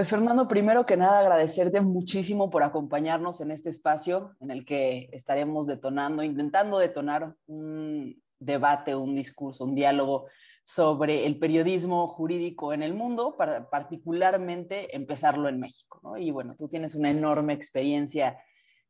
[0.00, 5.10] Pues Fernando, primero que nada agradecerte muchísimo por acompañarnos en este espacio en el que
[5.12, 10.28] estaremos detonando, intentando detonar un debate, un discurso, un diálogo
[10.64, 13.36] sobre el periodismo jurídico en el mundo,
[13.70, 16.16] particularmente empezarlo en México.
[16.16, 18.38] Y bueno, tú tienes una enorme experiencia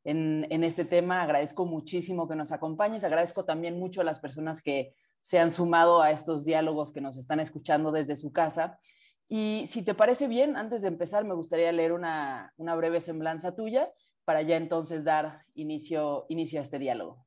[0.05, 1.23] en, en, este tema.
[1.23, 3.03] Agradezco muchísimo que nos acompañes.
[3.03, 7.17] Agradezco también mucho a las personas que se han sumado a estos diálogos que nos
[7.17, 8.79] están escuchando desde su casa.
[9.33, 13.89] Y si te parece bien, antes de empezar, me gustaría leer una, breve semblanza tuya
[14.25, 17.25] para ya entonces dar inicio, a este diálogo.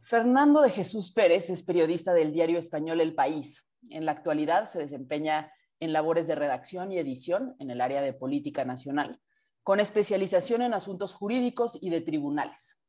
[0.00, 3.72] Fernando de Jesús Pérez es periodista del diario español El País.
[3.90, 8.12] En la actualidad se desempeña en labores de redacción y edición en el área de
[8.12, 9.20] política nacional,
[9.62, 12.84] con especialización en asuntos jurídicos y de tribunales.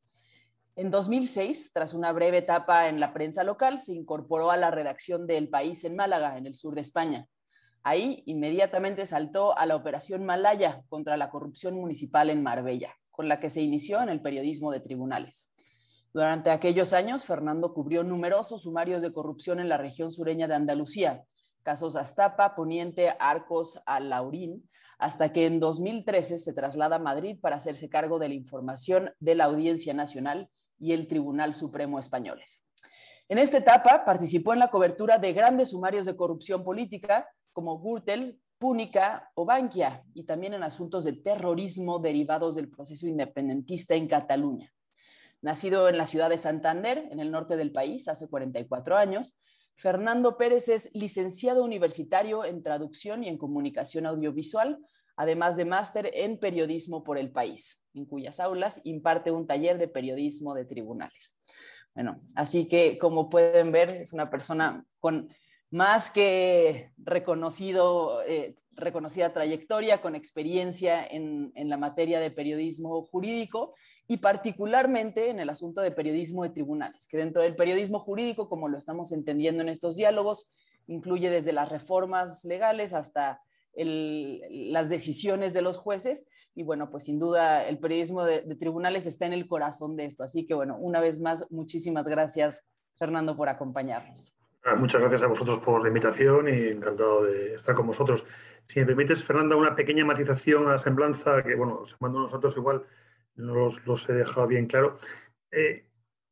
[0.75, 5.27] En 2006, tras una breve etapa en la prensa local, se incorporó a la redacción
[5.27, 7.27] de El País en Málaga, en el sur de España.
[7.87, 13.39] Ahí inmediatamente saltó a la Operación Malaya contra la corrupción municipal en Marbella, con la
[13.39, 15.53] que se inició en el periodismo de tribunales.
[16.11, 21.23] Durante aquellos años, Fernando cubrió numerosos sumarios de corrupción en la región sureña de Andalucía,
[21.63, 24.67] casos Astapa, Poniente, Arcos, Alaurín,
[24.99, 29.35] hasta que en 2013 se traslada a Madrid para hacerse cargo de la información de
[29.35, 32.67] la Audiencia Nacional y el Tribunal Supremo Españoles.
[33.29, 37.25] En esta etapa participó en la cobertura de grandes sumarios de corrupción política,
[37.57, 43.95] como Gürtel, Púnica o Bankia, y también en asuntos de terrorismo derivados del proceso independentista
[43.95, 44.71] en Cataluña.
[45.41, 49.39] Nacido en la ciudad de Santander, en el norte del país, hace 44 años,
[49.73, 54.77] Fernando Pérez es licenciado universitario en traducción y en comunicación audiovisual,
[55.15, 59.87] además de máster en periodismo por el país, en cuyas aulas imparte un taller de
[59.87, 61.35] periodismo de tribunales.
[61.95, 65.27] Bueno, así que como pueden ver, es una persona con
[65.69, 73.73] más que reconocido, eh, reconocida trayectoria, con experiencia en, en, la materia de periodismo jurídico
[74.07, 78.69] y particularmente en el asunto de periodismo de tribunales, que dentro del periodismo jurídico, como
[78.69, 80.51] lo estamos entendiendo en estos diálogos,
[80.87, 83.41] incluye desde las reformas legales hasta
[83.75, 86.27] las decisiones de los jueces.
[86.55, 90.05] Y bueno, pues sin duda el periodismo de, de tribunales está en el corazón de
[90.05, 90.23] esto.
[90.23, 94.36] Así que bueno, una vez más, muchísimas gracias, Fernando, por acompañarnos.
[94.63, 98.25] Ah, muchas gracias a vosotros por la invitación y encantado de estar con vosotros.
[98.65, 102.57] Si me permites, Fernanda, una pequeña matización a la semblanza, que bueno, se mandó nosotros
[102.57, 102.83] igual,
[103.35, 104.97] no los, los, he dejado bien claro.
[105.51, 105.85] Eh,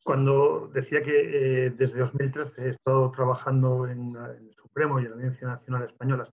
[0.03, 5.11] cuando decía que eh, desde 2013 he estado trabajando en, en, el Supremo y en
[5.11, 6.29] la Audiencia Nacional Española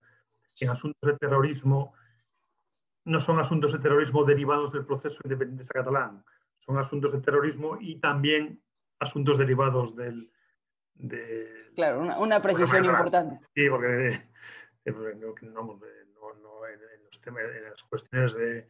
[0.60, 1.94] en asuntos de terrorismo,
[3.04, 6.24] no son asuntos de terrorismo derivados del proceso independentista catalán,
[6.58, 8.62] son asuntos de terrorismo y también
[9.00, 10.30] asuntos derivados del,
[10.94, 13.36] de, claro, una, una precisión importante.
[13.54, 14.08] Sí, porque
[14.84, 15.80] eh, no, no,
[16.34, 18.68] no, en, los temas, en las cuestiones de,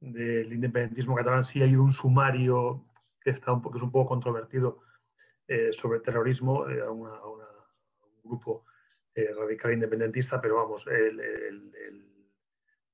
[0.00, 2.84] del independentismo catalán sí ha habido un sumario
[3.20, 4.80] que, está un, que es un poco controvertido
[5.46, 8.64] eh, sobre terrorismo eh, a, una, a, una, a, un grupo
[9.14, 12.12] eh, radical independentista, pero vamos, el, el, el,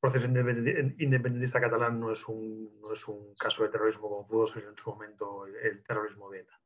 [0.01, 4.63] proceso independentista catalán no es, un, no es un caso de terrorismo como pudo ser
[4.63, 6.61] en su momento el, el terrorismo de ETA.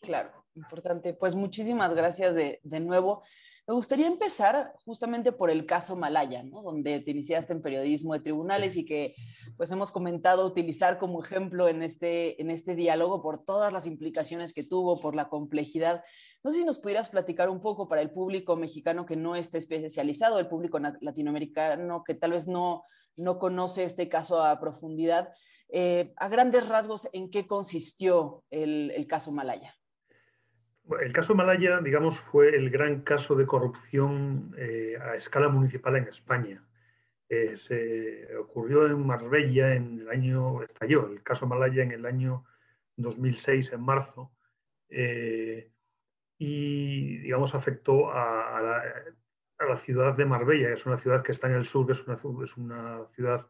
[0.00, 1.14] Claro, importante.
[1.14, 3.22] Pues muchísimas gracias de, de, nuevo.
[3.66, 6.62] Me gustaría empezar justamente por el caso Malaya, ¿no?
[6.62, 9.14] donde te iniciaste en periodismo de tribunales y que
[9.56, 14.52] pues hemos comentado utilizar como ejemplo en este, en este diálogo por todas las implicaciones
[14.52, 16.02] que tuvo, por la complejidad.
[16.42, 19.58] No sé si nos pudieras platicar un poco para el público mexicano que no esté
[19.58, 22.82] especializado, el público latinoamericano que tal vez no,
[23.16, 25.28] no conoce este caso a profundidad,
[25.68, 29.72] eh, a grandes rasgos, ¿en qué consistió el, el caso Malaya?
[31.00, 36.08] El caso Malaya, digamos, fue el gran caso de corrupción eh, a escala municipal en
[36.08, 36.64] España.
[37.28, 42.44] Eh, se ocurrió en Marbella en el año, estalló el caso Malaya en el año
[42.96, 44.32] 2006, en marzo,
[44.90, 45.70] eh,
[46.36, 51.54] y, digamos, afectó a, la, ciudad de Marbella, que es una ciudad que está en
[51.54, 52.14] el sur, que es una,
[52.44, 53.48] es una ciudad,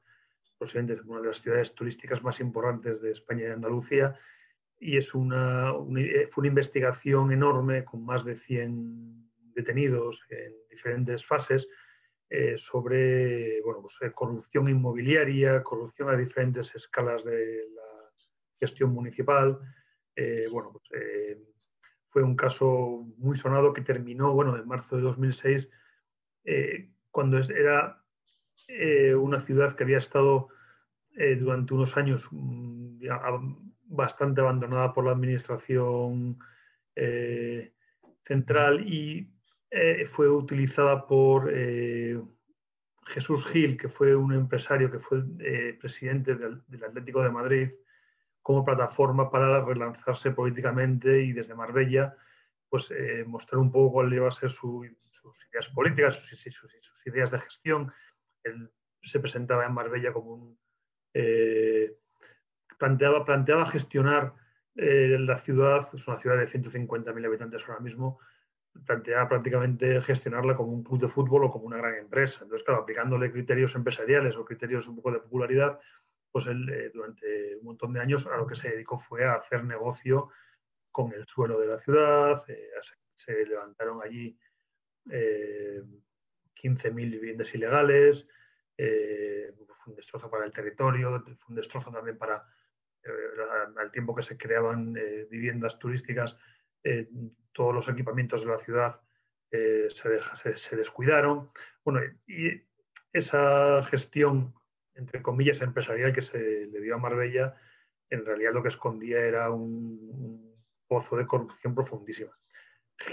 [0.58, 4.16] posiblemente una de las ciudades turísticas más importantes de España y Andalucía,
[4.82, 11.24] y es una, eh, fue una investigación enorme con más de 100 detenidos en diferentes
[11.24, 11.68] fases
[12.28, 18.10] eh, sobre bueno, pues, eh, corrupción inmobiliaria, corrupción a diferentes escalas de la
[18.58, 19.60] gestión municipal.
[20.50, 21.38] Bueno, pues,
[22.08, 25.70] fue un caso muy sonado que terminó bueno, en marzo de 2006,
[26.44, 28.02] eh, cuando era
[29.16, 30.48] una ciudad que había estado
[31.38, 32.98] durante unos años mm,
[33.92, 36.38] bastante abandonada por la administración
[36.96, 37.74] eh,
[38.24, 39.30] central y
[39.70, 42.20] eh, fue utilizada por, eh,
[43.06, 45.22] Jesús Gil, que fue un empresario que fue
[45.80, 47.70] presidente del, Atlético de Madrid,
[48.40, 52.16] como plataforma para relanzarse políticamente y desde Marbella,
[52.68, 52.92] pues
[53.26, 54.86] mostrar un poco cuál iba a ser sus
[55.50, 57.92] ideas políticas, sus, ideas de gestión.
[58.44, 58.70] Él
[59.02, 60.58] se presentaba en Marbella como un...
[62.82, 64.34] Eh, planteaba, planteaba gestionar
[64.74, 68.18] la ciudad, es una ciudad de 150.000 habitantes ahora mismo,
[68.86, 72.40] planteaba prácticamente gestionarla como un club de fútbol o como una gran empresa.
[72.42, 75.78] Entonces, claro, aplicándole criterios empresariales o criterios un poco de popularidad,
[76.32, 79.34] pues él eh, durante un montón de años a lo que se dedicó fue a
[79.34, 80.30] hacer negocio
[80.90, 82.70] con el suelo de la ciudad, eh,
[83.14, 84.36] se, levantaron allí
[85.10, 85.82] eh,
[86.62, 88.26] 15.000 viviendas ilegales,
[88.76, 92.44] eh, fue un destrozo para el territorio, fue un destrozo también para,
[93.76, 94.94] al tiempo que se creaban
[95.30, 96.36] viviendas turísticas,
[97.52, 99.00] todos los equipamientos de la ciudad
[99.52, 101.50] eh, se, descuidaron.
[101.84, 102.62] Bueno, y
[103.12, 104.54] esa gestión,
[104.94, 107.54] entre comillas, empresarial que se le dio a Marbella,
[108.08, 110.56] en realidad lo que escondía era un,
[110.88, 112.36] pozo de corrupción profundísima.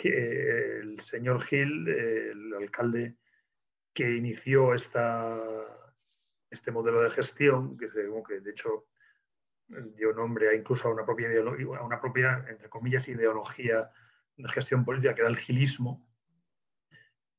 [0.03, 3.15] El señor Gil, el alcalde
[3.93, 4.99] que inició este
[6.71, 8.87] modelo de gestión, que de hecho
[9.95, 13.89] dio nombre a incluso a una propia, a una propia entre comillas, ideología
[14.35, 16.05] de gestión política, que era el gilismo,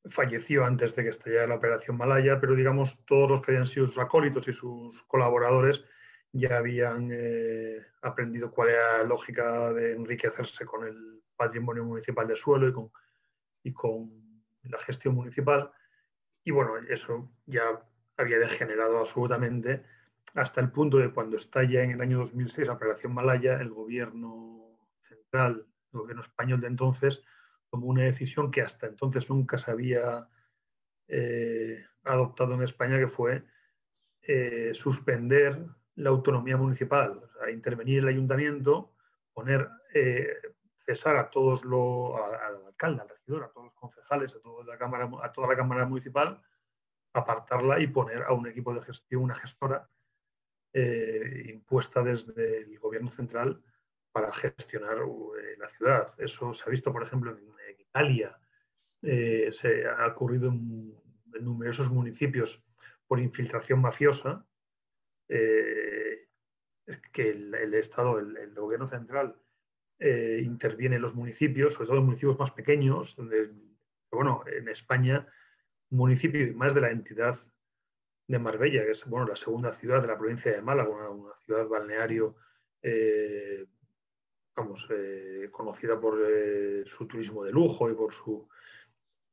[0.09, 3.87] falleció antes de que estallara la operación Malaya, pero digamos todos los que habían sido
[3.87, 5.85] sus acólitos y sus colaboradores
[6.33, 12.37] ya habían eh, aprendido cuál era la lógica de enriquecerse con el patrimonio municipal de
[12.37, 12.91] suelo y con,
[13.65, 14.11] y con
[14.63, 15.71] la gestión municipal.
[16.45, 17.63] Y bueno, eso ya
[18.17, 19.85] había degenerado absolutamente
[20.35, 24.79] hasta el punto de cuando estalla en el año 2006 la operación Malaya, el gobierno
[25.03, 27.25] central el gobierno español de entonces
[27.69, 30.29] tomó una decisión que hasta entonces nunca se había
[31.09, 33.45] eh, adoptado en España, que fue
[34.23, 35.65] eh, suspender
[35.97, 37.21] la autonomía municipal,
[37.53, 38.95] intervenir el ayuntamiento,
[39.33, 40.37] poner, eh,
[40.85, 44.79] cesar a todos los, al alcalde, al regidor, a todos los concejales, a toda la
[44.79, 46.41] cámara, a toda la cámara municipal,
[47.13, 49.89] apartarla y poner a un equipo de gestión, una gestora
[50.73, 53.63] impuesta desde el gobierno central
[54.13, 56.09] para gestionar eh, la ciudad.
[56.19, 58.39] Eso se ha visto, por ejemplo, en, Italia.
[59.03, 60.95] Eh, se ha ocurrido en,
[61.41, 62.63] numerosos municipios
[63.07, 64.47] por infiltración mafiosa,
[65.29, 66.29] eh,
[67.13, 69.37] que el, Estado, el, gobierno central,
[69.99, 73.17] interviene en los municipios, sobre todo en municipios más pequeños,
[74.11, 75.27] bueno, en España,
[75.91, 77.39] un municipio y más de la entidad
[78.31, 81.67] de Marbella, que es bueno, la segunda ciudad de la provincia de Málaga, una, ciudad
[81.67, 82.37] balneario
[84.61, 88.49] vamos, eh, conocida por eh, su turismo de lujo y por su,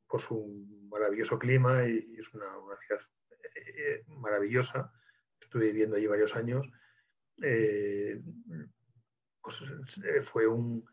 [0.08, 2.48] por su maravilloso clima y, es una,
[2.86, 3.02] ciudad
[3.56, 4.92] eh, maravillosa.
[5.40, 6.68] Estuve viviendo allí varios años.
[9.42, 9.62] Pues,
[10.24, 10.84] fue un,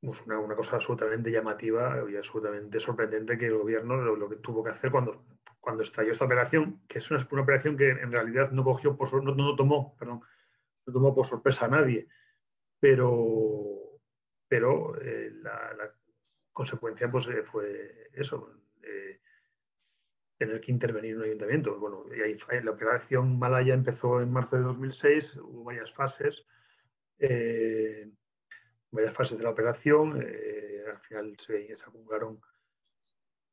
[0.00, 4.70] pues, una, cosa absolutamente llamativa y absolutamente sorprendente que el gobierno lo, que tuvo que
[4.70, 5.25] hacer cuando,
[5.66, 9.34] cuando estalló esta operación, que es una, operación que en realidad no cogió por, no,
[9.34, 10.20] no tomó, perdón,
[10.86, 12.06] no tomó por sorpresa a nadie
[12.78, 14.00] pero,
[14.46, 15.92] pero eh, la,
[16.52, 19.20] consecuencia pues, eh, fue eso, eh,
[20.38, 21.80] tener que intervenir en un ayuntamiento.
[21.80, 26.46] Bueno, la operación Malaya empezó en marzo de 2006, hubo varias fases,
[27.18, 32.40] varias fases de la operación, al final se, se, acumularon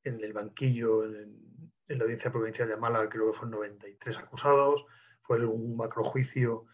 [0.04, 4.86] en el banquillo, en, la audiencia provincial de Málaga, creo que fueron 93 acusados,
[5.22, 6.66] fue un macrojuicio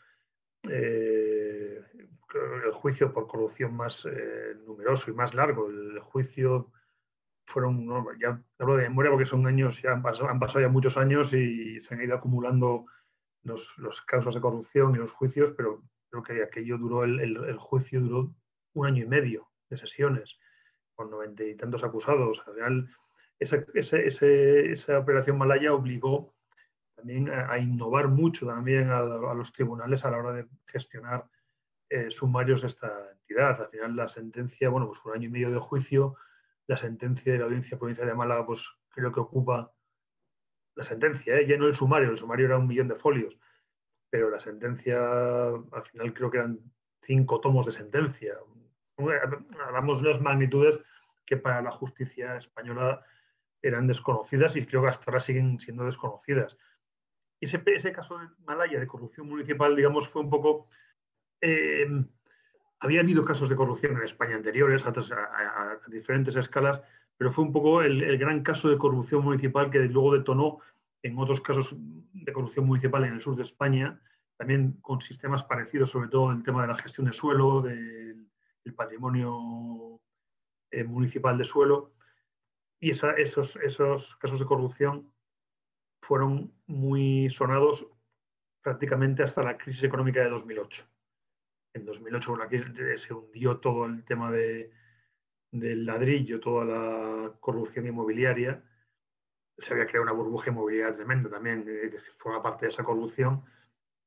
[0.67, 1.81] eh,
[2.65, 5.69] el juicio por corrupción más eh, numeroso y más largo.
[5.69, 6.71] El juicio
[7.45, 7.87] fueron,
[8.19, 11.33] ya hablo de memoria porque son años, ya han pasado, han pasado ya muchos años
[11.33, 12.85] y se han ido acumulando
[13.43, 17.57] los, los casos de corrupción y los juicios, pero creo que aquello duró, el, el,
[17.57, 18.35] juicio duró
[18.73, 20.37] un año y medio de sesiones,
[20.93, 22.43] con noventa y tantos acusados.
[23.39, 26.33] Esa, esa operación Malaya obligó
[26.95, 31.25] también a, innovar mucho también a, los tribunales a la hora de gestionar
[31.89, 33.61] eh, sumarios de esta entidad.
[33.61, 36.17] Al final la sentencia, bueno, pues un año y medio de juicio,
[36.67, 39.71] la sentencia de la Audiencia Provincial de Málaga, pues creo que ocupa
[40.75, 41.47] la sentencia, ¿eh?
[41.47, 43.37] ya no el sumario, el sumario era un millón de folios,
[44.09, 44.97] pero la sentencia
[45.49, 46.59] al final creo que eran
[47.01, 48.35] cinco tomos de sentencia.
[49.65, 50.79] Hablamos de las magnitudes
[51.25, 53.03] que para la justicia española
[53.61, 56.57] eran desconocidas y creo que hasta ahora siguen siendo desconocidas.
[57.41, 60.67] Ese, ese caso de Malaya de corrupción municipal, digamos, fue un poco
[61.41, 61.87] eh,
[62.79, 66.81] había habido casos de corrupción en España anteriores, a, diferentes escalas,
[67.17, 70.59] pero fue un poco el, gran caso de corrupción municipal que luego detonó
[71.03, 74.01] en otros casos de corrupción municipal en el sur de España,
[74.37, 78.27] también con sistemas parecidos, sobre todo en el tema de la gestión de suelo, del,
[78.75, 79.99] patrimonio
[80.69, 81.93] eh, municipal de suelo.
[82.79, 85.11] Y esos, casos de corrupción
[86.01, 87.85] fueron muy sonados
[88.61, 90.85] prácticamente hasta la crisis económica de 2008.
[91.73, 92.37] En 2008
[92.95, 94.71] se hundió todo el tema de,
[95.51, 98.63] del ladrillo, toda la corrupción inmobiliaria.
[99.57, 103.43] Se había creado una burbuja inmobiliaria tremenda también, eh, que forma parte de esa corrupción.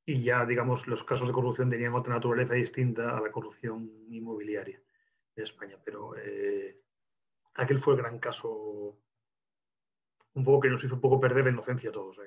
[0.05, 4.81] Y ya, digamos, los casos de corrupción tenían otra naturaleza distinta a la corrupción inmobiliaria
[5.35, 5.77] en España.
[5.83, 6.82] Pero eh,
[7.55, 8.97] aquel fue el gran caso,
[10.33, 12.17] un poco que nos hizo un poco perder la inocencia a todos.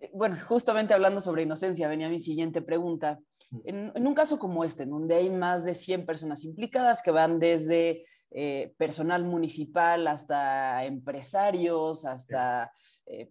[0.00, 3.20] Eh, bueno, justamente hablando sobre inocencia, venía mi siguiente pregunta.
[3.50, 3.60] Mm.
[3.64, 7.10] En, en, un caso como este, en donde hay más de 100 personas implicadas que
[7.10, 12.72] van desde eh, personal municipal hasta empresarios, hasta
[13.06, 13.28] eh,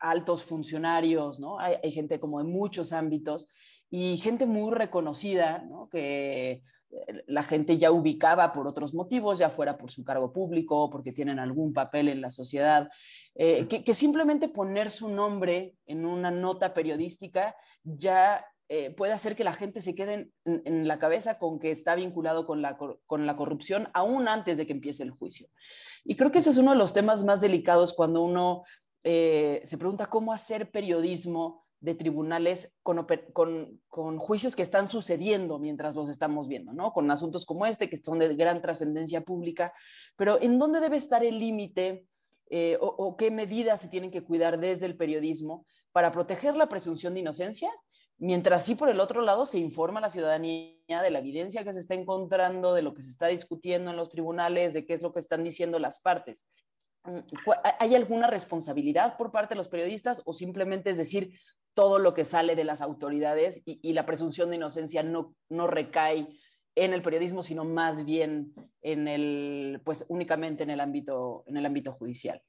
[0.00, 1.60] altos funcionarios, ¿no?
[1.60, 3.48] Hay, gente como de muchos ámbitos
[3.90, 5.88] y gente muy reconocida, ¿no?
[5.88, 10.88] Que eh, la gente ya ubicaba por otros motivos, ya fuera por su cargo público
[10.90, 12.88] porque tienen algún papel en la sociedad,
[13.34, 17.54] que, que, simplemente poner su nombre en una nota periodística
[17.84, 21.96] ya eh, puede hacer que la gente se quede en, la cabeza con que está
[21.96, 25.48] vinculado con la, con la corrupción aún antes de que empiece el juicio.
[26.04, 28.62] Y creo que este es uno de los temas más delicados cuando uno
[29.02, 35.58] eh, se pregunta cómo hacer periodismo de tribunales con, con, con, juicios que están sucediendo
[35.58, 36.92] mientras los estamos viendo, ¿no?
[36.92, 39.72] Con asuntos como este, que son de gran trascendencia pública,
[40.16, 42.06] pero ¿en dónde debe estar el límite
[42.50, 46.68] eh, o, o, qué medidas se tienen que cuidar desde el periodismo para proteger la
[46.68, 47.70] presunción de inocencia
[48.22, 51.72] Mientras sí, por el otro lado, se informa a la ciudadanía de la evidencia que
[51.72, 55.00] se está encontrando, de lo que se está discutiendo en los tribunales, de qué es
[55.00, 56.46] lo que están diciendo las partes.
[57.10, 57.50] Mm,
[57.80, 61.32] ¿Hay alguna responsabilidad por parte de los periodistas o simplemente es decir
[61.74, 66.28] todo lo que sale de las autoridades y, la presunción de inocencia no, no recae
[66.74, 71.66] en el periodismo, sino más bien en el, pues únicamente en el ámbito, en el
[71.66, 72.42] ámbito judicial?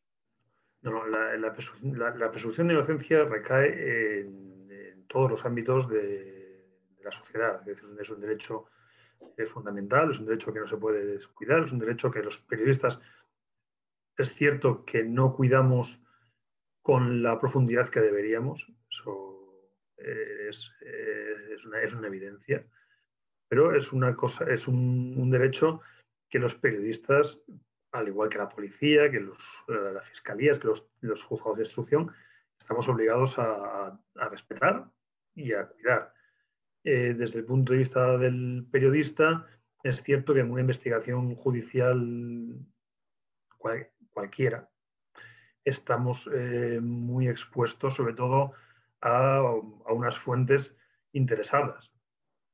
[0.82, 6.40] No, la, la presunción de inocencia recae en todos los ámbitos de,
[7.04, 7.68] la sociedad.
[7.68, 8.66] Es, es un derecho
[9.48, 13.00] fundamental, es un derecho que no se puede descuidar, es un derecho que los periodistas
[14.18, 16.00] es cierto que no cuidamos
[16.82, 19.38] con la profundidad que deberíamos, eso
[19.98, 20.72] es,
[21.66, 22.66] una, evidencia,
[23.48, 25.82] pero es una cosa, es un, derecho
[26.30, 27.40] que los periodistas,
[27.92, 29.38] al igual que la policía, que los,
[29.68, 30.70] las fiscalías, que
[31.02, 32.12] los, juzgados de instrucción,
[32.58, 34.00] estamos obligados a
[34.30, 34.90] respetar
[35.36, 36.14] y a cuidar.
[36.84, 39.46] Eh, desde el punto de vista del periodista,
[39.84, 42.58] es cierto que en una investigación judicial
[44.12, 44.70] cualquiera
[45.64, 48.54] estamos eh, muy expuestos sobre todo
[49.02, 49.42] a,
[49.90, 50.76] unas fuentes
[51.12, 51.92] interesadas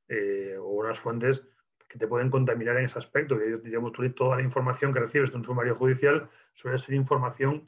[0.08, 1.46] eh, o unas fuentes
[1.88, 3.38] que te pueden contaminar en ese aspecto.
[3.38, 7.66] Que, digamos, toda la información que recibes de un sumario judicial suele ser información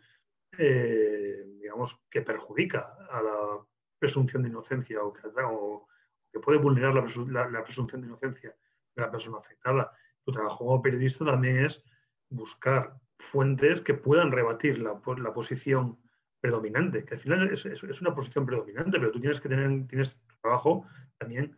[1.71, 3.67] digamos, que perjudica a la
[3.99, 8.55] presunción de inocencia o que, puede vulnerar la, presunción de inocencia
[8.95, 9.93] de la persona afectada.
[10.25, 11.85] Tu trabajo como periodista también es
[12.29, 15.99] buscar fuentes que puedan rebatir la, posición
[16.41, 20.87] predominante, que al final es, una posición predominante, pero tú tienes que tener, tienes trabajo
[21.19, 21.57] también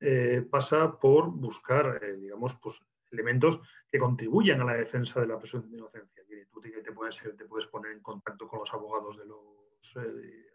[0.00, 2.80] eh, pasa por buscar, eh, digamos, pues,
[3.12, 6.24] elementos que contribuyan a la defensa de la presunción de inocencia.
[6.50, 10.46] tú te, puedes, te puedes poner en contacto con los abogados de los eh,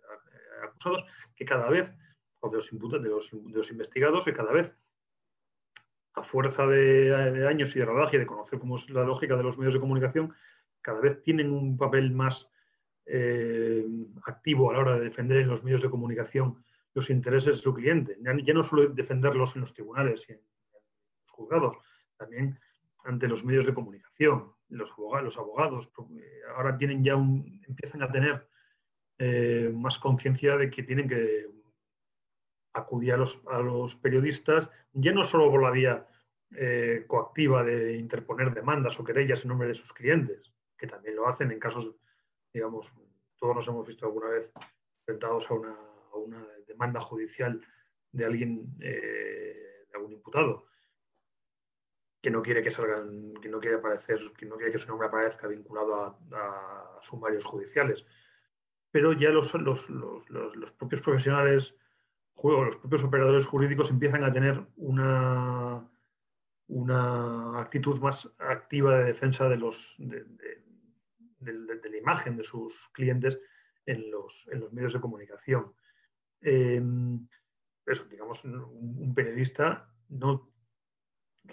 [0.63, 1.95] acusados, que cada vez,
[2.39, 4.75] o de los, imputados, de los, de los investigados, que cada vez,
[6.17, 9.57] a fuerza de, años y de rodaje de conocer cómo es la lógica de los
[9.57, 10.33] medios de comunicación,
[10.81, 12.49] cada vez tienen un papel más
[13.05, 13.85] eh,
[14.25, 17.73] activo a la hora de defender en los medios de comunicación los intereses de su
[17.73, 18.17] cliente.
[18.21, 20.39] Ya, no solo defenderlos en los tribunales y en,
[21.23, 21.77] los juzgados,
[22.17, 22.59] también
[23.03, 24.51] ante los medios de comunicación.
[24.69, 28.47] Los abogados, los abogados eh, ahora tienen ya un, empiezan a tener
[29.19, 31.45] eh, más conciencia de que tienen que
[32.77, 36.07] acudir a los, periodistas, ya no solo por la vía
[36.55, 41.27] eh, coactiva de interponer demandas o querellas en nombre de sus clientes, que también lo
[41.27, 41.95] hacen en casos,
[42.53, 42.91] digamos,
[43.37, 44.51] todos nos hemos visto alguna vez
[45.01, 45.75] enfrentados a una,
[46.67, 47.61] demanda judicial
[48.11, 50.65] de alguien, eh, de algún imputado,
[52.21, 55.07] que no quiere que salgan, que no quiere aparecer, que no quiere que su nombre
[55.07, 58.05] aparezca vinculado a sumarios judiciales.
[58.91, 59.51] Pero ya los,
[60.77, 61.75] propios profesionales,
[62.43, 65.89] los propios operadores jurídicos empiezan a tener una,
[66.67, 70.25] una actitud más activa de defensa de, los, de,
[71.39, 73.39] la imagen de sus clientes
[73.85, 75.73] en los, medios de comunicación.
[76.41, 77.27] Em,
[77.85, 80.51] eso, digamos, un, periodista no,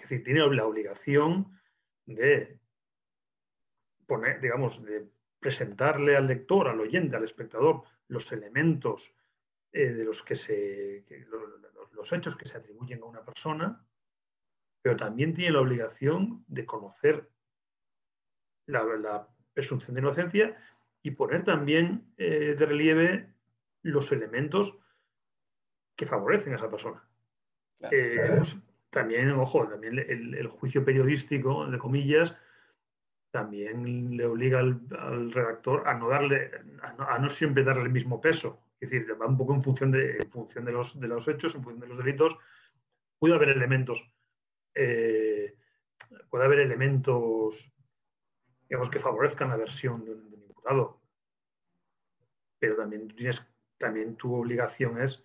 [0.07, 1.57] tiene la obligación
[2.05, 2.59] de
[4.05, 9.13] poner, digamos, de presentarle al lector, al oyente, al espectador, los elementos
[9.75, 11.03] eh, de los que se,
[11.91, 13.85] los, hechos que se atribuyen a una persona,
[14.81, 17.29] pero también tiene la obligación de conocer
[18.67, 20.57] la, presunción de inocencia
[21.01, 23.33] y poner también eh, de relieve
[23.81, 24.77] los elementos
[25.97, 27.03] que favorecen a esa persona.
[27.91, 28.55] Eh, pues,
[28.91, 32.33] también, ojo, también el, juicio periodístico, de comillas,
[33.29, 36.49] también le obliga al, redactor a no darle,
[36.81, 38.64] a no, siempre darle el mismo peso.
[38.85, 41.55] Es decir, va un poco en función de, en función de, los, de los hechos,
[41.55, 42.37] en función de los delitos.
[43.17, 44.07] Puede haber elementos,
[44.75, 45.55] eh,
[46.29, 47.71] puede haber elementos,
[48.69, 51.01] digamos, que favorezcan la versión de un, imputado.
[52.59, 53.43] Pero también tienes,
[53.79, 55.23] también tu obligación es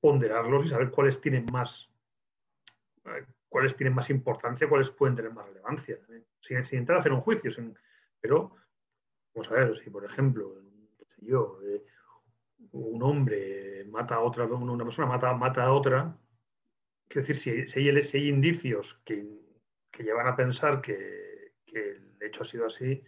[0.00, 1.90] ponderarlos y saber cuáles tienen más,
[3.04, 5.98] eh, cuáles tienen más importancia, cuáles pueden tener más relevancia.
[6.40, 7.50] Sin, entrar a hacer un juicio,
[8.20, 8.56] pero
[9.34, 10.62] vamos a ver, si por ejemplo,
[11.20, 11.84] yo, eh,
[12.72, 16.16] un hombre mata a otra, una persona mata, mata a otra,
[17.08, 19.26] quiero decir, si, hay, indicios que,
[19.98, 23.02] llevan a pensar que, el hecho ha sido así,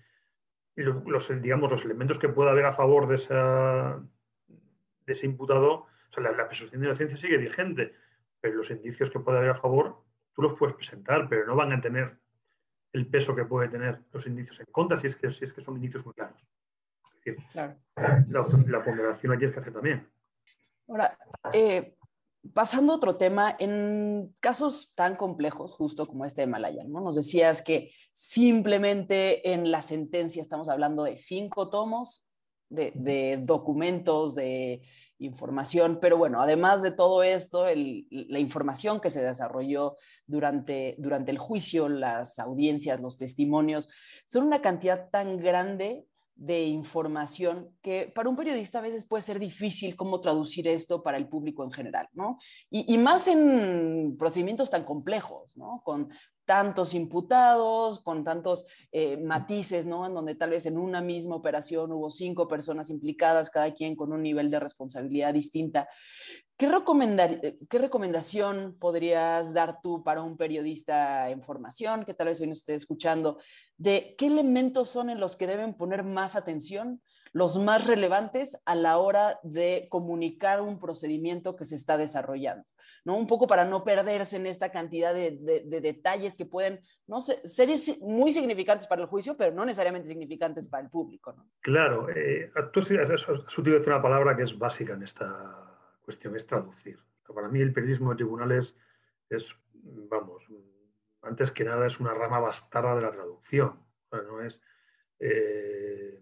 [0.76, 3.17] los, digamos, los elementos que pueda haber a favor de,
[5.07, 7.95] de ese imputado sea, la, presunción de inocencia sigue vigente,
[8.40, 10.02] pero los indicios que puede haber a favor,
[10.35, 12.19] tú los puedes presentar, pero no van a tener
[12.93, 15.61] el peso que puede tener los indicios en contra si es que, si es que
[15.61, 16.45] son indicios muy claros.
[17.55, 20.09] La, ponderación aquí es que hacer también.
[20.89, 21.17] Ahora,
[21.53, 21.97] eh,
[22.55, 27.00] pasando a otro tema, en casos tan complejos, justo como este de Malaya, ¿no?
[27.00, 32.28] nos decías que simplemente en la sentencia estamos hablando de cinco tomos
[32.69, 34.83] de, de documentos, de
[35.21, 41.39] información, pero bueno, además de todo esto, la información que se desarrolló durante, durante el
[41.39, 43.91] juicio, las audiencias, los testimonios,
[44.25, 46.06] son una cantidad tan grande
[46.41, 51.19] de información que para un periodista a veces puede ser difícil cómo traducir esto para
[51.19, 52.39] el público en general, ¿no?
[52.71, 55.83] Y, y más en procedimientos tan complejos, ¿no?
[55.85, 56.09] Con
[56.50, 60.04] tantos imputados, con tantos eh, matices, ¿no?
[60.04, 64.13] En donde tal vez en una misma operación hubo cinco personas implicadas, cada quien con
[64.13, 65.89] un nivel de responsabilidad distinta.
[66.56, 66.69] ¿Qué,
[67.71, 72.54] ¿Qué recomendación podrías dar tú para un periodista en formación que tal vez hoy no
[72.54, 73.39] esté escuchando?
[73.76, 77.00] ¿De qué elementos son en los que deben poner más atención?
[77.32, 82.65] los más relevantes a la hora de comunicar un procedimiento que se está desarrollando,
[83.04, 83.17] ¿no?
[83.17, 85.39] Un poco para no perderse en esta cantidad de,
[85.80, 87.41] detalles que pueden no ser
[88.00, 91.34] muy significantes para el juicio, pero no necesariamente significantes para el público.
[91.60, 96.99] Claro, eh, tú has utilizado una palabra que es básica en esta cuestión, es traducir.
[97.32, 98.75] Para mí el periodismo de tribunales
[99.28, 100.47] es, vamos,
[101.23, 103.80] antes que nada es una rama bastarda de la traducción.
[104.13, 104.60] no es...
[105.19, 106.19] Eh,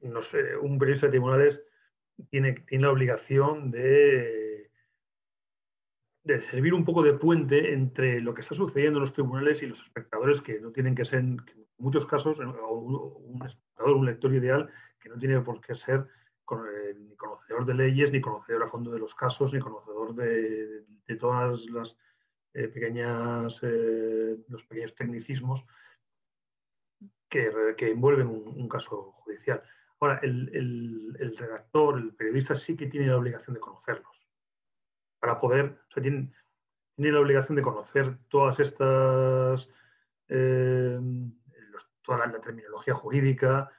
[0.00, 1.62] no sé, un periodista de tribunales
[2.30, 4.47] tiene, tiene la obligación de,
[6.28, 9.66] de servir un poco de puente entre lo que está sucediendo en los tribunales y
[9.66, 11.38] los espectadores que no tienen que ser, en
[11.78, 16.06] muchos casos, un espectador, un lector ideal, que no tiene por qué ser
[16.50, 20.84] eh, ni conocedor de leyes, ni conocedor a fondo de los casos, ni conocedor de,
[21.18, 21.96] todas las
[22.52, 25.64] eh, pequeñas, eh, los pequeños tecnicismos
[27.26, 29.62] que, envuelven un, caso judicial.
[29.98, 34.17] Ahora, el, redactor, el periodista sí que tiene la obligación de conocerlos.
[35.20, 36.30] Para poder, o sea, tiene,
[36.96, 39.68] la obligación de conocer todas estas,
[40.28, 40.98] eh,
[42.02, 43.70] toda la, terminología jurídica,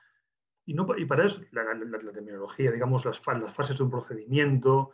[0.65, 4.91] y, no, y para eso la, terminología, digamos, las, las, fases de un procedimiento,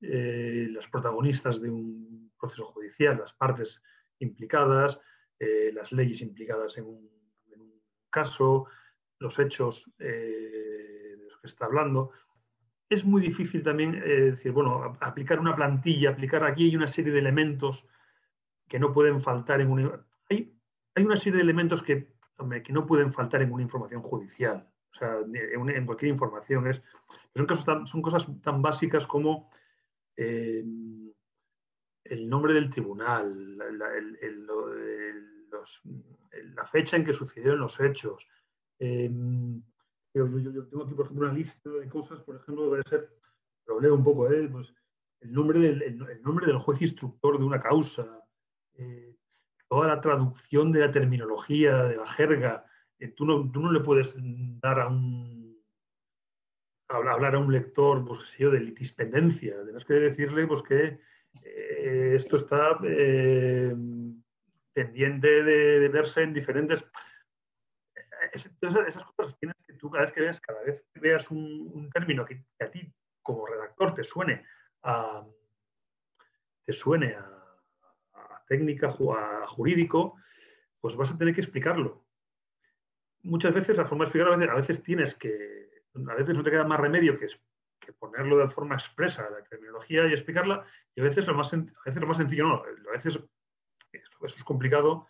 [0.00, 3.82] eh, las protagonistas de un proceso judicial, las partes
[4.20, 4.98] implicadas,
[5.38, 7.10] eh, las leyes implicadas en un,
[7.52, 8.66] en un caso,
[9.18, 12.12] los hechos eh, de los que está hablando.
[12.88, 17.12] Es muy difícil también eh, decir, bueno, aplicar una plantilla, aplicar aquí hay una serie
[17.12, 17.86] de elementos
[18.66, 20.06] que no pueden faltar en una...
[20.30, 20.54] Hay,
[20.94, 22.14] hay una serie de elementos que,
[22.64, 26.66] que no pueden faltar en una información judicial, o sea, en, cualquier información.
[26.66, 26.82] Es,
[27.34, 29.50] son, cosas tan básicas como
[30.16, 30.64] eh,
[32.04, 33.56] el nombre del tribunal,
[36.54, 38.26] la fecha en que sucedieron los hechos,
[38.78, 39.62] Em,
[40.14, 40.26] yo,
[40.66, 43.10] tengo aquí, por ejemplo, una lista de cosas, por ejemplo, debe ser,
[43.66, 44.48] lo leo un poco, ¿eh?
[44.50, 44.72] pues,
[45.20, 48.24] el, nombre del, el, nombre del juez instructor de una causa,
[48.74, 49.16] eh,
[49.68, 52.64] toda la traducción de la terminología, de la jerga.
[52.98, 54.16] Eh, tú, no, tú no le puedes
[54.60, 55.56] dar a un,
[56.88, 59.62] hablar a un lector, pues qué sé yo, de litispendencia.
[59.64, 61.00] Tienes que decirle pues, que
[61.42, 62.78] eh, esto está
[64.72, 66.84] pendiente de, verse en diferentes...
[68.32, 72.44] esas cosas tienes que tú cada vez que veas, cada vez veas un, término que,
[72.60, 74.44] a ti como redactor te suene
[74.82, 75.26] a,
[76.64, 77.34] te suene a,
[78.46, 80.16] técnica, a jurídico,
[80.80, 82.06] pues vas a tener que explicarlo.
[83.22, 86.42] Muchas veces la forma de explicarlo, a veces, a veces tienes que, a veces no
[86.42, 87.26] te queda más remedio que,
[87.78, 90.64] que ponerlo de forma expresa, la terminología y explicarla,
[90.94, 93.28] y a veces lo más, a veces lo más sencillo no, a veces eso,
[94.24, 95.08] es complicado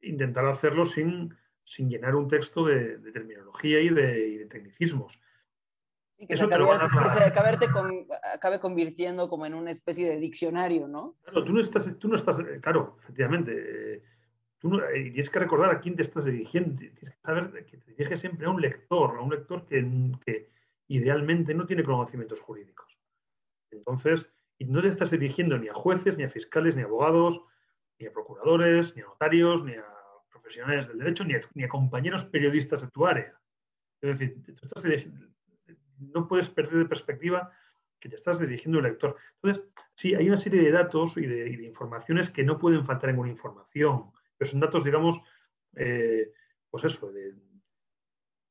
[0.00, 1.36] intentar hacerlo sin,
[1.66, 5.20] sin llenar un texto de, terminología y de, tecnicismos.
[6.16, 6.64] Y que, se acabe,
[8.34, 11.16] acabe, convirtiendo como en una especie de diccionario, ¿no?
[11.22, 14.02] Claro, tú no estás, tú no estás claro, efectivamente.
[14.58, 16.76] tú tienes que recordar a quién te estás dirigiendo.
[16.76, 20.48] Tienes que saber que te diriges siempre a un lector, a un lector que, que
[20.88, 22.96] idealmente no tiene conocimientos jurídicos.
[23.70, 24.26] Entonces,
[24.60, 27.42] no te estás dirigiendo ni a jueces, ni a fiscales, ni a abogados,
[27.98, 29.95] ni a procuradores, ni a notarios, ni a
[30.46, 33.36] profesionales del derecho, ni a, compañeros periodistas de tu área.
[34.00, 35.12] Es decir,
[35.98, 37.50] no puedes perder de perspectiva
[37.98, 39.16] que te estás dirigiendo a un lector.
[39.42, 39.64] Entonces,
[39.96, 43.30] sí, hay una serie de datos y de, informaciones que no pueden faltar en una
[43.30, 45.20] información, pero son datos, digamos,
[45.74, 46.32] eh,
[46.70, 47.34] pues eso, de,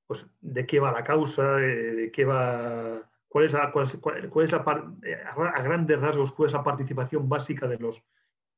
[0.05, 4.93] pues, de qué va la causa, de, qué va, cuál es, la, cuál, es la,
[5.03, 8.03] eh, a grandes rasgos, cuál es la participación básica de, los,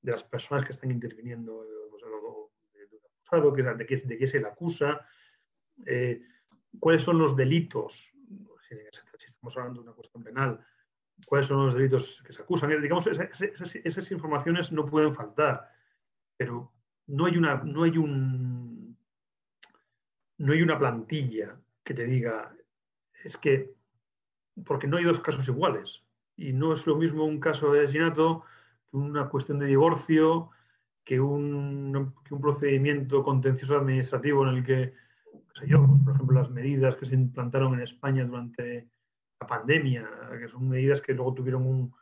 [0.01, 1.63] de las personas que están interviniendo,
[3.31, 5.05] de, qué, se le acusa,
[5.85, 6.21] eh,
[6.79, 8.11] cuáles son los delitos,
[8.67, 8.75] si,
[9.25, 10.65] estamos hablando de una cuestión penal,
[11.25, 12.81] cuáles son los delitos que se acusan.
[12.81, 15.69] Digamos, esas, esas informaciones no pueden faltar,
[16.35, 16.71] pero
[17.07, 18.97] no hay, una, no hay un
[20.37, 22.55] no hay una plantilla que te diga,
[23.23, 23.73] es que,
[24.65, 26.03] porque no hay dos casos iguales.
[26.35, 28.43] Y no es lo mismo un caso de asesinato
[28.89, 30.51] que una cuestión de divorcio,
[31.07, 34.93] que un, procedimiento contencioso administrativo en el que,
[35.57, 38.89] sé yo, por ejemplo, las medidas que se implantaron en España durante
[39.39, 40.05] la pandemia,
[40.37, 41.93] que son medidas que luego tuvieron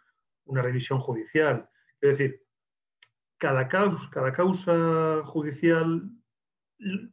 [0.46, 1.70] una revisión judicial.
[2.02, 2.42] Es decir,
[3.38, 6.10] cada causa, cada causa judicial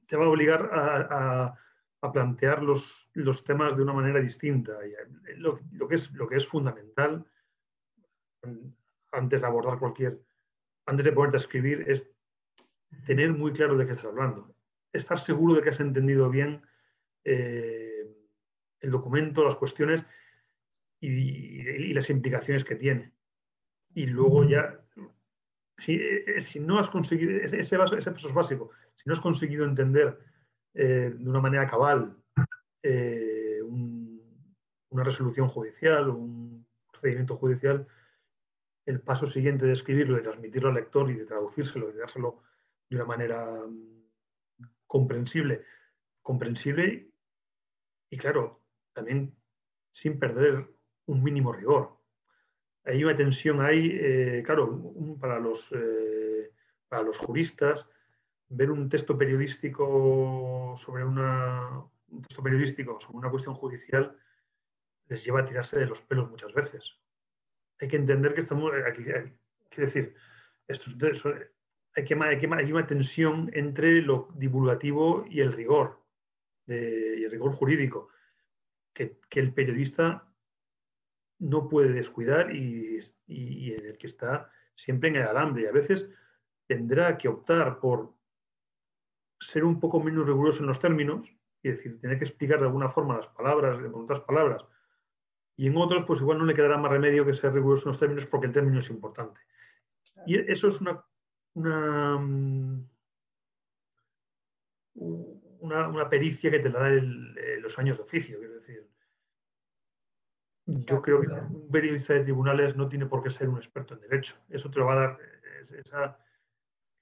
[0.08, 1.54] te va a obligar a,
[2.10, 3.10] plantear los,
[3.44, 4.72] temas de una manera distinta.
[4.82, 7.22] Eh, lo, que es, lo que es fundamental
[9.12, 10.18] antes de abordar cualquier,
[10.86, 12.10] antes de ponerte a escribir, es
[13.06, 14.54] tener muy claro de qué estás hablando.
[14.92, 16.62] Estar seguro de que has entendido bien
[17.24, 18.06] eh,
[18.80, 20.04] el documento, las cuestiones
[21.00, 23.12] y, las implicaciones que tiene.
[23.94, 24.80] Y luego ya,
[25.76, 29.64] si, eh, si no has conseguido, ese, ese paso es básico, si no has conseguido
[29.64, 30.18] entender
[30.74, 32.16] eh, de una manera cabal
[32.82, 37.86] eh, una resolución judicial un procedimiento judicial,
[38.86, 42.42] el paso siguiente de escribirlo, de transmitirlo al lector y de traducírselo, de dárselo
[42.88, 44.02] de una manera mm,
[44.86, 45.64] comprensible,
[46.20, 47.10] comprensible
[48.10, 49.34] y claro, también
[49.90, 50.68] sin perder
[51.06, 51.96] un mínimo rigor.
[52.84, 55.72] Hay una tensión ahí, eh, claro, para, los,
[56.88, 57.86] para los juristas
[58.48, 61.86] ver un texto periodístico sobre una
[62.20, 64.16] texto periodístico sobre una cuestión judicial
[65.08, 66.96] les lleva a tirarse de los pelos muchas veces.
[67.82, 69.26] Hay que entender que estamos aquí, quiero
[69.74, 70.14] decir,
[70.68, 70.88] esto
[71.96, 76.00] hay, que, hay, que, hay una tensión entre lo divulgativo y el rigor,
[76.68, 78.08] y el rigor jurídico,
[78.94, 80.32] que, el periodista
[81.40, 85.64] no puede descuidar y, y, en el que está siempre en el alambre.
[85.64, 86.08] Y a veces
[86.68, 88.14] tendrá que optar por
[89.40, 91.28] ser un poco menos riguroso en los términos,
[91.64, 94.64] y decir, tener que explicar de alguna forma las palabras, con otras palabras,
[95.56, 97.98] y en otros, pues igual no le quedará más remedio que ser riguroso en los
[97.98, 99.40] términos porque el término es importante.
[100.26, 101.04] Y eso es una,
[101.54, 102.16] una,
[105.60, 108.38] una, pericia que te la da eh, los años de oficio.
[108.38, 108.88] Quiero decir,
[110.66, 114.00] yo creo que un periodista de tribunales no tiene por qué ser un experto en
[114.00, 114.36] derecho.
[114.48, 115.18] Eso te lo va a dar.
[115.76, 116.18] Esa,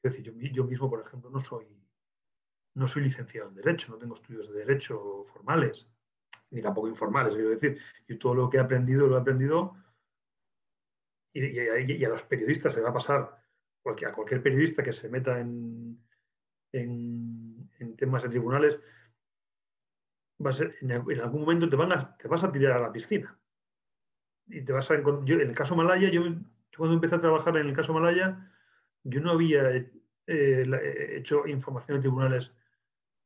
[0.03, 1.67] decir, yo mismo, por ejemplo, no soy
[2.75, 5.91] no soy licenciado en Derecho, no tengo estudios de Derecho formales,
[6.51, 7.79] ni tampoco informales, quiero decir.
[8.09, 9.77] Y todo lo que he aprendido lo he aprendido
[11.33, 15.99] y, a los periodistas se va a pasar, a cualquier periodista que se meta en,
[16.73, 18.81] en, temas de tribunales,
[20.45, 23.39] va a ser, en, algún momento te, vas a tirar a la piscina.
[24.47, 26.23] Y te vas a yo, en el caso Malaya, yo,
[26.77, 28.51] cuando empecé a trabajar en el caso Malaya,
[29.05, 29.71] yo no había
[30.27, 32.53] eh, hecho información de tribunales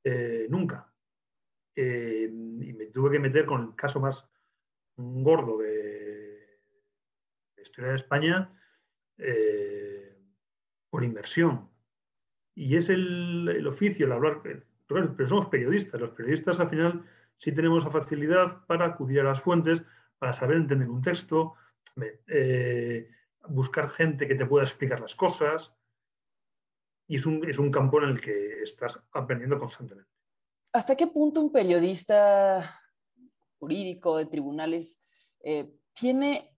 [0.04, 0.92] eh, nunca.
[1.76, 4.26] Eh, y me tuve que meter con el caso más
[4.96, 6.60] gordo de,
[7.56, 8.58] la historia de España
[9.18, 10.16] eh,
[10.90, 11.68] por inversión.
[12.54, 14.42] Y es el, oficio, el hablar,
[14.86, 16.00] pero somos periodistas.
[16.00, 17.04] Los periodistas al final
[17.36, 19.82] sí tenemos la facilidad para acudir a las fuentes,
[20.18, 21.54] para saber entender un texto,
[22.28, 23.10] eh,
[23.48, 25.74] buscar gente que te pueda explicar las cosas.
[27.08, 30.14] Y es un, es un campo en el que estás aprendiendo constantemente.
[30.74, 32.82] ¿Hasta qué punto un periodista
[33.60, 35.04] jurídico de tribunales
[35.44, 36.50] eh, tiene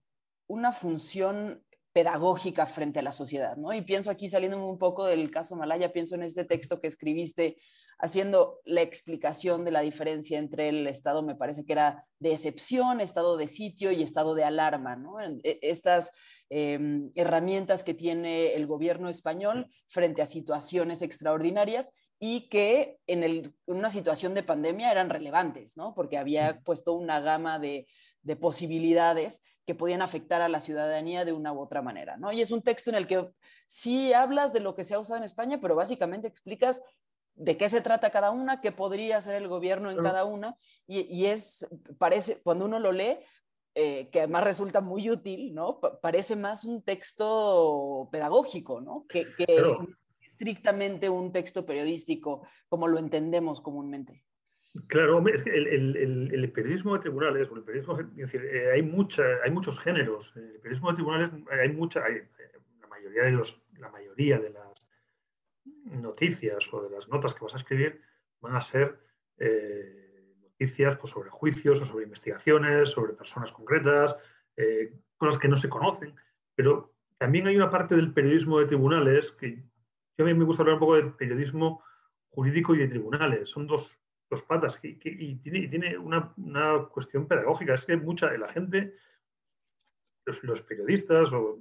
[0.47, 3.71] una función pedagógica frente a la sociedad, ¿no?
[3.73, 7.57] Y pienso aquí, saliendo un poco del caso Malaya, pienso en este texto que escribiste
[7.99, 13.01] haciendo la explicación de la diferencia entre el estado, me parece que era de excepción,
[13.01, 15.19] estado de sitio y estado de alarma, ¿no?
[15.19, 16.11] E, estas
[16.49, 23.91] em, herramientas que tiene el gobierno español frente a situaciones extraordinarias y que en, una
[23.91, 25.93] situación de pandemia eran relevantes, ¿no?
[25.93, 27.87] Porque había puesto una gama de,
[28.21, 32.31] de, posibilidades que podían afectar a la ciudadanía de una u otra manera, ¿no?
[32.31, 33.27] Y es un texto en el que
[33.67, 36.81] sí hablas de lo que se ha usado en España, pero básicamente explicas
[37.37, 40.55] de qué se trata cada una, qué podría hacer el gobierno en cada una,
[40.87, 43.19] y, es, parece, cuando uno lo lee,
[43.75, 45.79] eh, que además resulta muy útil, ¿no?
[46.01, 49.05] parece más un texto pedagógico, ¿no?
[49.07, 49.27] Que,
[50.19, 54.23] estrictamente un texto periodístico, como lo entendemos comúnmente.
[54.87, 60.31] Claro, es que el, periodismo de tribunales, el periodismo, eh, hay, mucha, hay muchos géneros.
[60.35, 62.21] En el periodismo de tribunales hay mucha, hay,
[62.81, 64.76] la mayoría de los, la mayoría de las
[65.91, 68.01] noticias o de las notas que vas a escribir
[68.41, 68.99] van a ser
[69.37, 74.15] eh, noticias pues, sobre juicios o sobre investigaciones, sobre personas concretas,
[74.55, 76.15] eh, cosas que no se conocen.
[76.55, 79.63] Pero también hay una parte del periodismo de tribunales que
[80.17, 81.83] yo a mí me gusta hablar un poco de periodismo
[82.29, 83.49] jurídico y de tribunales.
[83.49, 83.95] Son dos,
[84.47, 86.33] patas y tiene, una,
[86.91, 87.75] cuestión pedagógica.
[87.75, 88.95] Es que mucha de la gente,
[90.25, 91.59] los, los periodistas o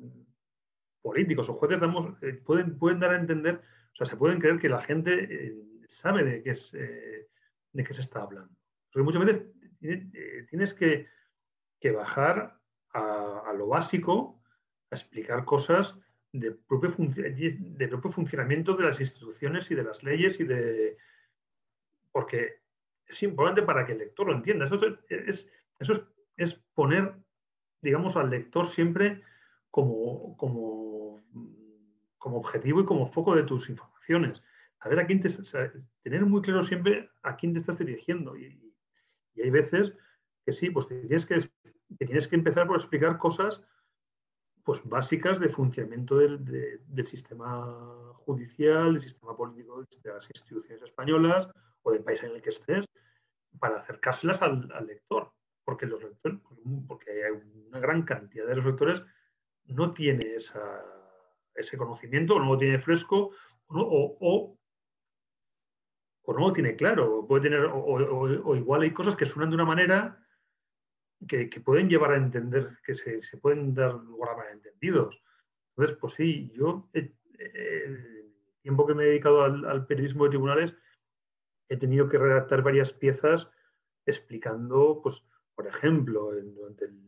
[1.03, 3.62] políticos o jueces, damos, eh, pueden, pueden dar a entender
[3.97, 5.57] o sea, se pueden creer que la gente eh,
[5.89, 7.31] sabe de qué, es, eh,
[7.73, 8.55] de qué se está hablando.
[8.93, 9.47] Porque muchas veces
[9.81, 11.09] eh, tienes que,
[11.95, 12.61] bajar
[12.93, 14.43] a, lo básico,
[14.91, 15.97] a explicar cosas
[16.33, 16.91] de propio,
[18.11, 20.99] funcionamiento de las instituciones y de las leyes y de...
[22.13, 22.61] Porque
[23.07, 24.67] es importante para que el lector lo entienda.
[24.67, 24.79] Eso
[25.09, 27.15] es, eso es, poner,
[27.81, 29.23] digamos, al lector siempre
[29.71, 31.23] como, como
[32.27, 34.43] como objetivo y como foco de tus informaciones.
[34.83, 35.29] Saber a quién te,
[36.03, 38.37] tener muy claro siempre a quién te estás dirigiendo.
[38.37, 38.75] Y,
[39.41, 39.95] hay veces
[40.45, 41.49] que sí, pues tienes que,
[41.97, 43.62] tienes que empezar por explicar cosas
[44.65, 51.49] pues, básicas de funcionamiento del, sistema judicial, del sistema político de las instituciones españolas
[51.85, 52.87] o del país en el que estés,
[53.61, 55.31] para acercárselas al, lector.
[55.65, 56.41] Porque, los lectores,
[56.89, 59.01] porque hay una gran cantidad de los lectores
[59.69, 60.96] no tiene esa
[61.57, 63.33] ese conocimiento o no lo tiene fresco
[63.69, 64.59] o, o,
[66.33, 67.27] no lo tiene claro.
[67.27, 70.25] Puede tener, o, igual hay cosas que suenan de una manera
[71.27, 75.23] que, pueden llevar a entender, que se, pueden dar lugar a malentendidos.
[75.71, 77.14] Entonces, pues sí, yo el
[78.62, 80.75] tiempo que me he dedicado al, periodismo de tribunales
[81.69, 83.49] he tenido que redactar varias piezas
[84.07, 87.07] explicando, pues, por ejemplo, durante el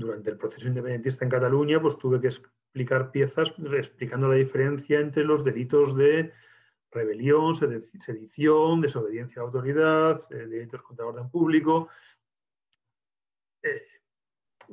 [0.00, 2.28] durante el proceso independentista en Cataluña, pues tuve que
[2.70, 6.32] explicar piezas explicando la diferencia entre los delitos de
[6.92, 11.88] rebelión, sedición, desobediencia a la autoridad, eh, delitos contra el orden público,
[13.62, 13.82] eh,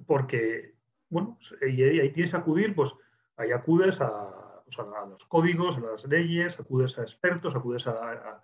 [0.05, 0.75] porque,
[1.09, 2.93] bueno, y ahí, tienes que acudir, pues
[3.35, 4.63] ahí acudes a,
[5.09, 8.43] los códigos, a las leyes, acudes a expertos, acudes a,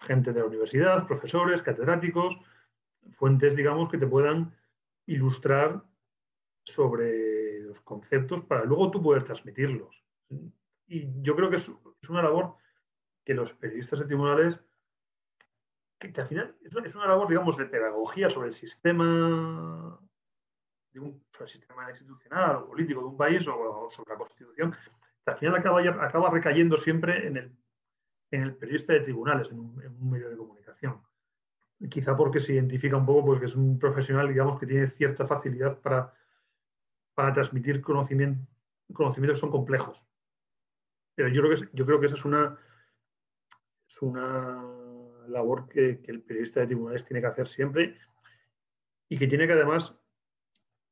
[0.00, 2.38] gente de la universidad, profesores, catedráticos,
[3.12, 4.54] fuentes, digamos, que te puedan
[5.06, 5.82] ilustrar
[6.64, 7.25] sobre
[7.80, 10.02] conceptos para luego tú poder transmitirlos.
[10.88, 11.70] Y yo creo que es,
[12.08, 12.56] una labor
[13.24, 14.60] que los periodistas de tribunales,
[15.98, 19.98] que, al final es una, labor, digamos, de pedagogía sobre el sistema,
[20.92, 24.72] de un, sistema institucional o político de un país o, sobre la Constitución,
[25.24, 27.56] que al final acaba, recayendo siempre en el,
[28.30, 31.02] en el periodista de tribunales, en un, medio de comunicación.
[31.90, 35.80] quizá porque se identifica un poco porque es un profesional, digamos, que tiene cierta facilidad
[35.80, 36.14] para
[37.16, 38.46] para transmitir conocimiento,
[38.92, 40.04] conocimientos que son complejos.
[41.14, 41.40] Pero yo
[41.86, 42.58] creo que, esa es una,
[43.88, 44.62] es una
[45.28, 47.96] labor que, el periodista de tribunales tiene que hacer siempre
[49.08, 49.96] y que tiene que además,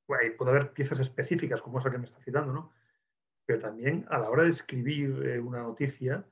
[0.06, 2.72] puede haber piezas específicas como esa que me está citando, ¿no?
[3.44, 6.24] Pero también a la hora de escribir eh, una noticia,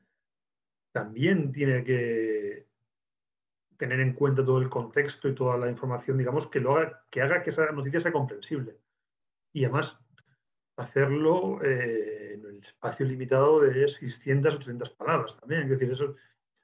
[0.91, 2.67] también tiene que
[3.77, 7.21] tener en cuenta todo el contexto y toda la información, digamos, que, lo haga, que
[7.21, 8.79] haga que esa noticia sea comprensible.
[9.53, 9.99] Y además,
[10.77, 15.63] hacerlo eh, en el espacio limitado de 600 o 300 palabras también.
[15.63, 16.17] Es decir, eso,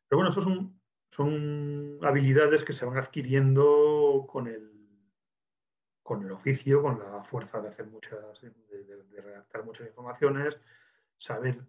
[0.09, 4.71] pero bueno, eso son, son habilidades que se van adquiriendo con el,
[6.03, 10.59] con el oficio, con la fuerza de hacer muchas, de redactar muchas informaciones,
[11.19, 11.61] saber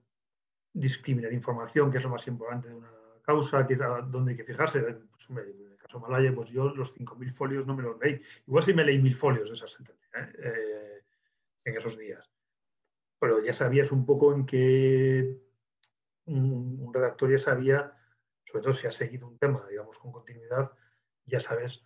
[0.74, 2.92] discriminar información, que es lo más importante de una
[3.24, 4.80] causa, que donde hay que fijarse.
[4.82, 8.22] Pues, en el caso Malaya, pues yo los 5.000 folios no me los leí.
[8.48, 10.32] Igual sí me leí mil folios de esa sentencia ¿eh?
[10.40, 10.89] Eh,
[11.66, 12.30] en esos días.
[13.20, 15.38] Pero ya sabías un poco en qué
[16.26, 17.94] un, redactor ya sabía,
[18.46, 20.72] sobre todo si ha seguido un tema, digamos, con continuidad,
[21.26, 21.86] ya sabes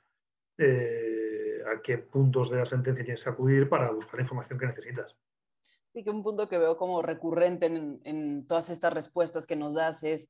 [0.58, 4.68] eh, a qué puntos de la sentencia tienes que acudir para buscar la información que
[4.68, 5.16] necesitas.
[5.94, 10.04] Sí, que un punto que veo como recurrente en, todas estas respuestas que nos das
[10.04, 10.30] es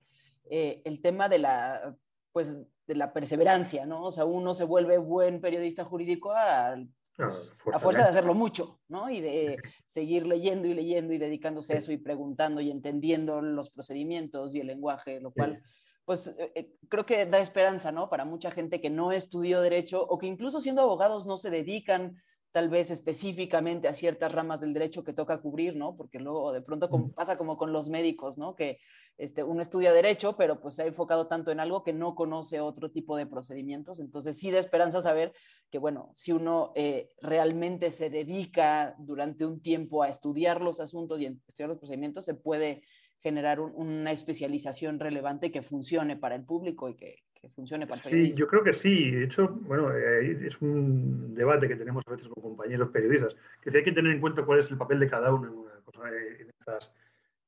[0.50, 1.96] eh, el tema de la,
[2.32, 4.04] pues, de la perseverancia, ¿no?
[4.04, 6.76] O sea, uno se vuelve buen periodista jurídico a,
[7.16, 9.10] pues, a fuerza de hacerlo mucho, ¿no?
[9.10, 13.70] Y de seguir leyendo y leyendo y dedicándose a eso y preguntando y entendiendo los
[13.70, 15.62] procedimientos y el lenguaje, lo cual...
[16.06, 18.10] pues eh, eh, creo que da esperanza, ¿no?
[18.10, 22.18] Para mucha gente que no estudió derecho o que incluso siendo abogados no se dedican
[22.54, 25.98] tal vez específicamente a ciertas ramas del derecho que toca cubrir, ¿no?
[25.98, 28.56] Porque luego de pronto pasa como con los médicos, ¿no?
[28.56, 28.78] Que
[29.18, 32.62] este, uno estudia derecho, pero pues se ha enfocado tanto en algo que no conoce
[32.62, 34.00] otro tipo de procedimientos.
[34.00, 35.34] Entonces sí da esperanza saber
[35.72, 41.20] que, bueno, si uno eh, realmente se dedica durante un tiempo a estudiar los asuntos
[41.20, 42.84] y a estudiar los procedimientos, se puede
[43.20, 48.36] generar una especialización relevante que funcione para el público y que, funcione para el periodismo.
[48.36, 49.12] Sí, yo creo que sí.
[49.12, 53.72] De hecho, bueno, eh, es un debate que tenemos a veces con compañeros periodistas, que
[53.72, 55.72] sí hay que tener en cuenta cuál es el papel de cada uno en, una
[55.84, 56.96] cosa, en, estas,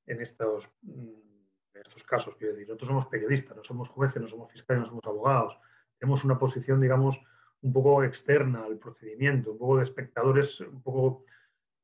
[0.06, 2.36] en, estos, mm, en estos casos.
[2.36, 5.60] Quiero decir, nosotros somos periodistas, no somos jueces, no somos fiscales, no somos abogados.
[5.98, 7.22] Tenemos una posición, digamos,
[7.62, 11.26] un poco externa al procedimiento, un poco de espectadores, un poco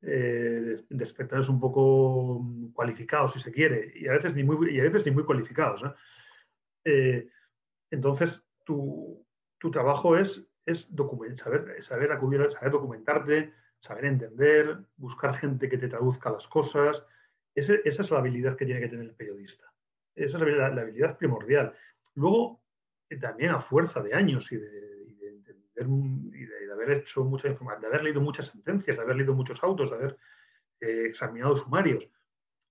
[0.02, 4.80] eh, de espectadores un poco cualificados, si se quiere, y a veces ni muy, y
[4.80, 5.84] a veces ni muy cualificados.
[6.84, 7.28] Eh,
[7.92, 9.24] entonces, tu,
[9.58, 10.90] tu, trabajo es, es
[11.36, 17.04] saber, saber acudir, saber documentarte, saber entender, buscar gente que te traduzca las cosas.
[17.54, 19.70] esa es la habilidad que tiene que tener el periodista.
[20.14, 21.74] Esa es la, habilidad primordial.
[22.14, 22.62] Luego,
[23.10, 27.88] eh, también a fuerza de años y de, y de, haber hecho mucha información, de
[27.88, 30.16] haber leído muchas sentencias, de haber leído muchos autos, de haber
[30.80, 32.08] eh, examinado sumarios.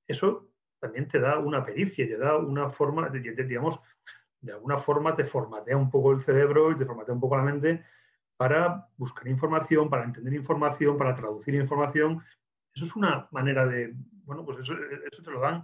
[0.07, 3.79] Eso también te da una pericia, te da una forma, de, digamos,
[4.41, 7.43] de alguna forma te formatea un poco el cerebro y te formatea un poco la
[7.43, 7.85] mente
[8.35, 12.23] para buscar información, para entender información, para traducir información.
[12.73, 13.93] Eso es una manera de,
[14.25, 14.73] bueno, pues eso,
[15.23, 15.63] te lo dan,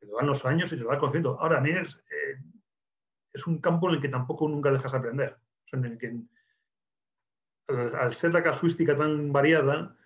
[0.00, 1.40] te lo dan los años y te lo da el conocimiento.
[1.40, 2.36] Ahora, a mí es, eh,
[3.46, 5.38] un campo en el que tampoco nunca dejas aprender.
[5.72, 6.18] en el que
[7.68, 9.96] al ser la casuística tan variada,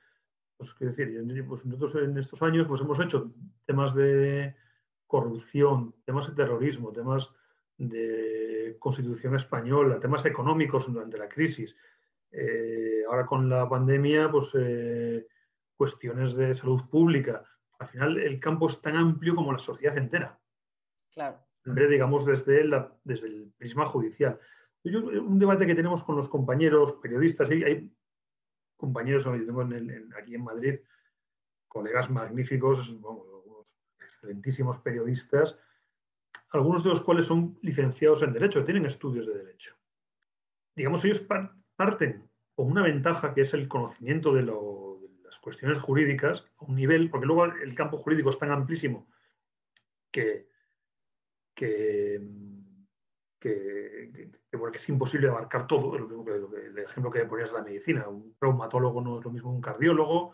[0.59, 3.33] pues quiero decir, pues nosotros en estos años pues hemos hecho
[3.65, 4.55] temas de
[5.07, 7.33] corrupción, temas de terrorismo, temas
[7.77, 11.77] de constitución española, temas económicos durante la crisis.
[12.31, 15.27] Eh, ahora con la pandemia, pues eh,
[15.77, 17.45] cuestiones de salud pública.
[17.79, 20.39] Al final el campo es tan amplio como la sociedad entera.
[21.13, 21.39] Claro.
[21.65, 22.69] digamos, desde,
[23.05, 24.41] desde el prisma judicial
[24.85, 27.97] un debate que tenemos con los compañeros periodistas, hay, hay
[28.77, 29.63] compañeros, yo tengo
[30.19, 30.79] aquí en Madrid
[31.69, 32.97] colegas magníficos,
[34.01, 35.59] excelentísimos periodistas,
[36.55, 39.77] algunos de los cuales son licenciados en Derecho, tienen estudios de Derecho.
[40.75, 41.25] Digamos, ellos
[41.77, 47.11] parten con una ventaja que es el conocimiento de, las cuestiones jurídicas a un nivel,
[47.11, 49.09] porque luego el campo jurídico es tan amplísimo
[50.11, 50.49] que,
[51.55, 52.21] que
[53.45, 59.03] que, porque es imposible abarcar todo, el ejemplo que ponías de la medicina, un traumatólogo
[59.03, 60.33] no es lo mismo que un cardiólogo,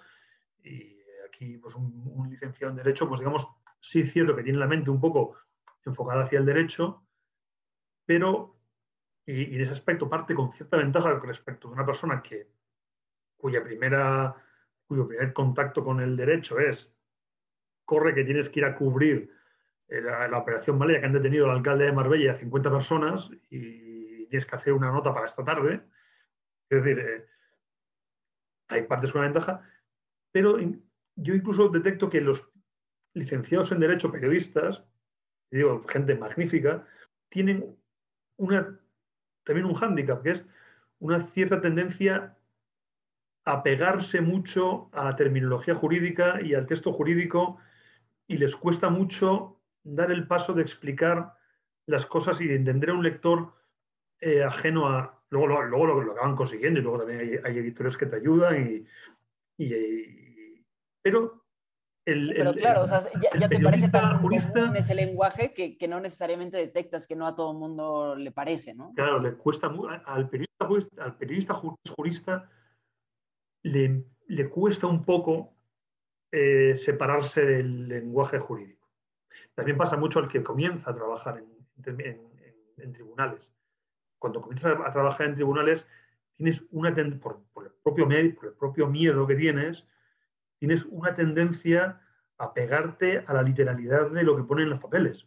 [0.62, 0.96] y
[1.26, 3.48] aquí pues, un, licenciado en Derecho, pues digamos,
[3.80, 5.36] sí es cierto que tiene la mente un poco
[5.84, 7.06] enfocada hacia el derecho,
[8.04, 8.56] pero,
[9.26, 12.48] y, en ese aspecto parte con cierta ventaja respecto de una persona que,
[13.36, 14.34] cuya primera,
[14.86, 16.92] cuyo primer contacto con el derecho es,
[17.84, 19.32] corre que tienes que ir a cubrir
[19.88, 24.46] la, operación Malaya, que han detenido al alcalde de Marbella a 50 personas y tienes
[24.46, 25.82] que hacer una nota para esta tarde.
[26.68, 27.26] Es decir, eh,
[28.68, 29.68] hay partes con la ventaja,
[30.30, 30.58] pero
[31.16, 32.48] yo incluso detecto que los
[33.14, 34.84] licenciados en Derecho, periodistas,
[35.50, 36.86] digo, gente magnífica,
[37.28, 37.76] tienen
[38.36, 38.78] una,
[39.44, 40.44] también un hándicap, que es
[40.98, 42.36] una cierta tendencia
[43.44, 47.58] a pegarse mucho a la terminología jurídica y al texto jurídico
[48.26, 51.34] y les cuesta mucho dar el paso de explicar
[51.86, 53.52] las cosas y de entender a un lector
[54.20, 55.18] eh, ajeno a...
[55.30, 58.84] Luego, luego, lo, acaban consiguiendo y luego también hay, editores que te ayudan
[59.56, 60.56] y...
[61.02, 61.39] pero
[62.10, 63.00] el, pero claro, o sea,
[63.38, 67.34] ya, te parece tan jurista, ese lenguaje que, que, no necesariamente detectas que no a
[67.34, 68.92] todo el mundo le parece, ¿no?
[68.94, 69.72] Claro, le cuesta
[70.06, 72.50] al periodista, al periodista jurista
[73.62, 75.54] le, le cuesta un poco
[76.32, 78.88] eh, separarse del lenguaje jurídico.
[79.54, 83.50] También pasa mucho al que comienza a trabajar en, tribunales.
[84.18, 85.86] Cuando comienzas a, trabajar en tribunales,
[86.36, 89.86] tienes una por, por, el propio por el propio miedo que tienes,
[90.60, 92.00] tienes una tendencia
[92.36, 95.26] a pegarte a la literalidad de lo que ponen los papeles.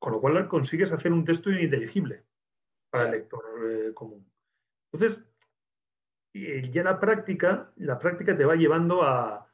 [0.00, 2.24] Con lo cual consigues hacer un texto ininteligible
[2.90, 4.26] para el lector eh, común.
[4.90, 5.22] Entonces,
[6.32, 9.46] y ya la práctica, la práctica te va llevando a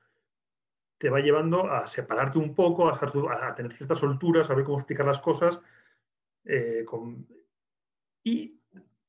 [0.99, 5.07] te va llevando a separarte un poco, a, tener ciertas solturas, a saber cómo explicar
[5.07, 5.61] las cosas.
[6.45, 6.85] Eh,
[8.25, 8.61] y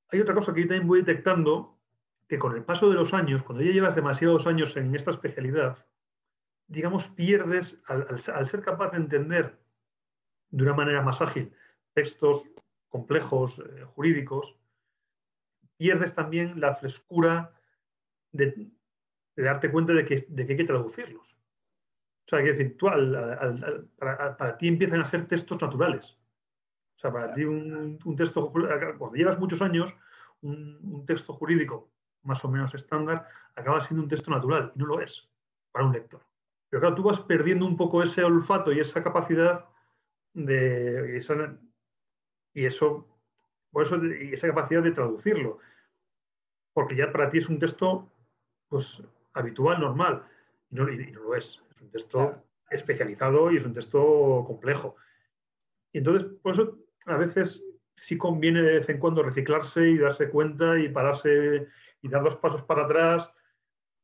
[0.09, 1.78] hay otra cosa que yo también voy detectando,
[2.29, 5.83] que con el paso de los años, cuando ya llevas demasiados años en esta especialidad,
[6.67, 9.59] digamos, pierdes, al, ser capaz de entender
[10.51, 11.51] de una manera más ágil
[11.93, 12.47] textos
[12.87, 14.55] complejos, eh, jurídicos,
[15.75, 17.51] pierdes también la frescura
[18.31, 18.69] de,
[19.35, 21.27] darte cuenta de que, de que, hay que traducirlos.
[21.27, 22.85] O sea, que decir, tú
[23.97, 26.15] para, ti empiezan a ser textos naturales.
[26.95, 29.95] O sea, para ti un, texto, cuando llevas muchos años,
[30.41, 31.89] un, texto jurídico
[32.23, 35.29] más o menos estándar acaba siendo un texto natural y no lo es
[35.71, 36.21] para un lector.
[36.69, 39.65] Pero claro, tú vas perdiendo un poco ese olfato y esa capacidad
[40.33, 41.19] de.
[42.53, 43.07] y eso,
[43.71, 45.59] por eso, y esa capacidad de traducirlo.
[46.73, 48.11] Porque ya para ti es un texto
[48.67, 49.01] pues,
[49.33, 50.23] habitual, normal.
[50.69, 51.61] Y no, lo es.
[51.71, 54.95] Es un texto especializado y es un texto complejo.
[55.91, 57.63] Y entonces, por eso a veces
[57.99, 61.67] sí conviene de vez en cuando reciclarse y darse cuenta y pararse
[62.01, 63.33] y dar dos pasos para atrás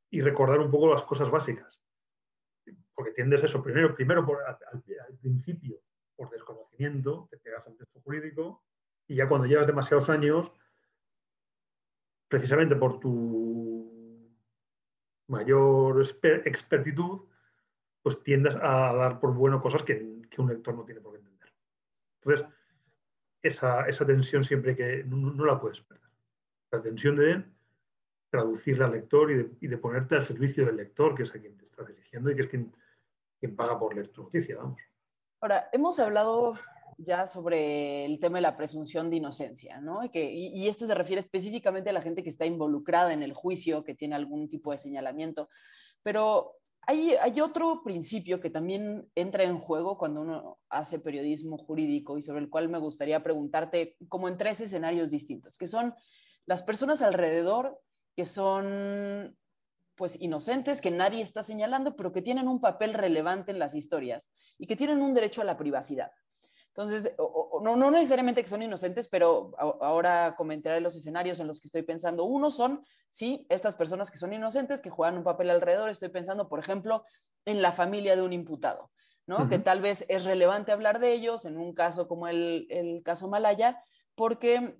[0.10, 1.80] y recordar un poco las cosas básicas.
[2.94, 4.58] Porque tiendes eso, primero, primero por, al,
[5.20, 5.82] principio,
[6.16, 8.64] por desconocimiento, te pegas al texto jurídico
[9.08, 10.52] y ya cuando llevas demasiados años,
[12.28, 14.32] precisamente por tu
[15.28, 16.02] mayor
[16.46, 17.22] expertitud,
[18.02, 21.54] pues tiendes a dar por bueno cosas que, un lector no tiene por qué entender.
[22.22, 22.46] Entonces,
[23.48, 26.10] esa, tensión siempre que no, la puedes perder.
[26.72, 27.44] La tensión de
[28.30, 31.64] traducirle al lector y de, ponerte al servicio del lector, que es a quien te
[31.64, 32.76] estás dirigiendo y que es quien,
[33.40, 34.82] quien paga por leer tu noticia, vamos.
[35.40, 36.58] Ahora, hemos hablado
[36.98, 40.04] ya sobre el tema de la presunción de inocencia, ¿no?
[40.04, 43.34] Y, que, y, este se refiere específicamente a la gente que está involucrada en el
[43.34, 45.50] juicio, que tiene algún tipo de señalamiento.
[46.04, 46.54] Pero
[46.88, 52.42] hay, otro principio que también entra en juego cuando uno hace periodismo jurídico y sobre
[52.42, 55.94] el cual me gustaría preguntarte como en tres escenarios distintos, que son
[56.46, 57.80] las personas alrededor
[58.16, 59.38] que son
[59.96, 64.34] pues inocentes, que nadie está señalando, pero que tienen un papel relevante en las historias
[64.58, 66.12] y que tienen un derecho a la privacidad.
[66.68, 67.14] Entonces,
[67.66, 71.82] no, no necesariamente que son inocentes, pero ahora comentaré los escenarios en los que estoy
[71.82, 72.24] pensando.
[72.24, 75.90] Uno son, sí, estas personas que son inocentes, que juegan un papel alrededor.
[75.90, 77.04] Estoy pensando, por ejemplo,
[77.44, 78.92] en la familia de un imputado,
[79.26, 79.50] ¿no?
[79.50, 83.28] Que tal vez es relevante hablar de ellos en un caso como el, el caso
[83.28, 83.82] Malaya,
[84.14, 84.78] porque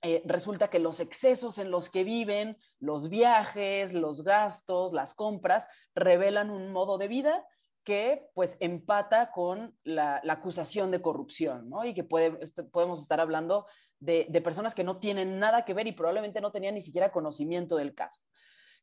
[0.00, 5.68] eh, resulta que los excesos en los que viven, los viajes, los gastos, las compras,
[5.94, 7.46] revelan un modo de vida
[7.84, 11.84] que pues empata con la, acusación de corrupción, ¿no?
[11.84, 12.38] Y que puede,
[12.70, 13.66] podemos estar hablando
[13.98, 17.76] de, personas que no tienen nada que ver y probablemente no tenían ni siquiera conocimiento
[17.76, 18.20] del caso.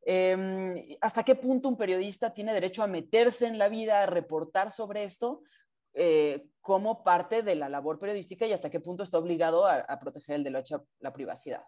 [0.02, 4.72] Em, ¿Hasta qué punto un periodista tiene derecho a meterse en la vida, a reportar
[4.72, 5.42] sobre esto
[5.94, 10.36] eh, como parte de la labor periodística y hasta qué punto está obligado a, proteger
[10.36, 11.64] el derecho a la privacidad?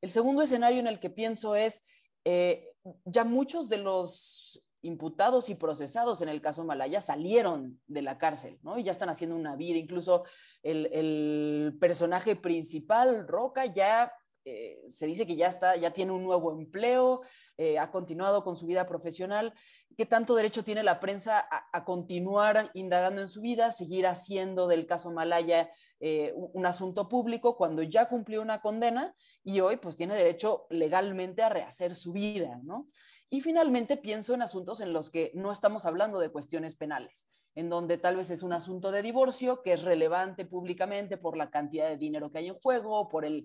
[0.00, 1.84] El segundo escenario en el que pienso es,
[2.24, 2.72] eh,
[3.04, 8.58] ya muchos de los imputados y procesados en el caso Malaya salieron de la cárcel,
[8.62, 8.78] ¿no?
[8.78, 9.78] Y ya están haciendo una vida.
[9.78, 10.24] Incluso
[10.62, 14.12] el, personaje principal, Roca, ya
[14.44, 17.22] eh, se dice que ya está, ya tiene un nuevo empleo,
[17.58, 19.52] eh, ha continuado con su vida profesional.
[19.96, 24.86] ¿Qué tanto derecho tiene la prensa a, continuar indagando en su vida, seguir haciendo del
[24.86, 25.70] caso Malaya
[26.00, 31.42] eh, un, asunto público cuando ya cumplió una condena y hoy pues tiene derecho legalmente
[31.42, 32.88] a rehacer su vida, ¿no?
[33.28, 37.68] Y finalmente pienso en asuntos en los que no estamos hablando de cuestiones penales, en
[37.68, 41.88] donde tal vez es un asunto de divorcio que es relevante públicamente por la cantidad
[41.88, 43.44] de dinero que hay en juego, por eh,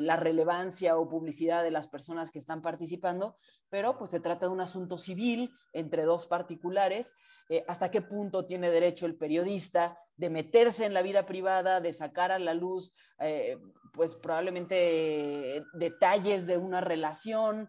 [0.00, 3.36] la relevancia o publicidad de las personas que están participando,
[3.68, 7.12] pero pues se trata de un asunto civil entre dos particulares.
[7.50, 11.92] Eh, ¿Hasta qué punto tiene derecho el periodista de meterse en la vida privada, de
[11.92, 13.58] sacar a la luz, eh,
[13.92, 17.68] pues probablemente detalles de una relación,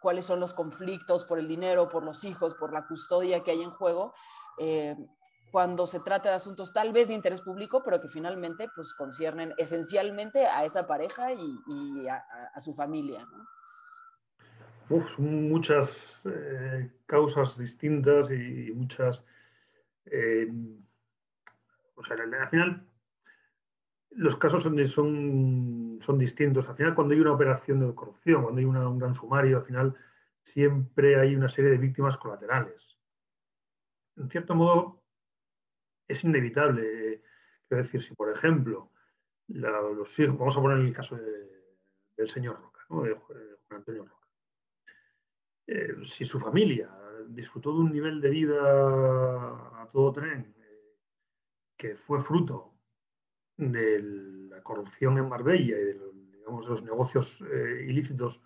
[0.00, 3.62] cuáles son los conflictos por el dinero, por los hijos, por la custodia que hay
[3.62, 4.14] en juego?
[4.58, 4.96] Eh,
[5.50, 9.54] cuando se trata de asuntos tal vez de interés público, pero que finalmente pues conciernen
[9.56, 13.24] esencialmente a esa pareja y, a, su familia.
[15.18, 19.24] muchas eh, causas distintas y, muchas...
[20.06, 20.50] Eh,
[21.94, 22.88] o sea, al final
[24.16, 26.68] los casos son, son, son, distintos.
[26.68, 29.94] Al final, cuando hay una operación de corrupción, cuando hay un gran sumario, al final
[30.42, 32.94] siempre hay una serie de víctimas colaterales
[34.16, 35.02] en cierto modo,
[36.08, 37.22] es inevitable.
[37.68, 38.90] Quiero decir, si por ejemplo,
[39.48, 43.38] los hijos, vamos a poner el caso del señor Roca, de Juan
[43.70, 44.28] Antonio Roca.
[45.66, 46.90] Eh, si su familia
[47.28, 48.60] disfrutó de un nivel de vida
[49.82, 50.98] a todo tren eh,
[51.74, 52.73] que fue fruto
[53.56, 56.00] de la corrupción en Marbella y de
[56.46, 58.40] los, negocios eh, ilícitos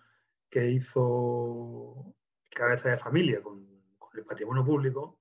[0.49, 2.15] que hizo
[2.49, 3.67] cabeza de familia con
[4.13, 5.19] el patrimonio público,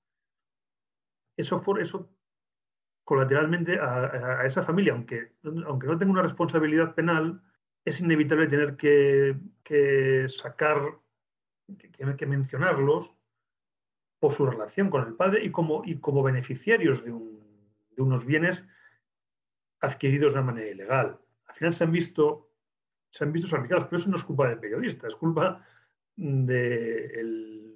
[1.37, 2.11] eso, fue, eso
[3.05, 5.33] colateralmente a, esa familia, aunque,
[5.67, 7.41] aunque no tenga una responsabilidad penal,
[7.85, 10.99] es inevitable tener que, sacar,
[12.19, 13.15] que, mencionarlos
[14.19, 17.13] por su relación con el padre y como, y como beneficiarios de,
[17.97, 18.65] unos bienes
[19.81, 21.19] adquiridos de una manera ilegal.
[21.47, 22.51] Al final se han visto,
[23.11, 25.65] se han visto salpicados, pero eso no es culpa del periodista, es culpa
[26.17, 27.75] del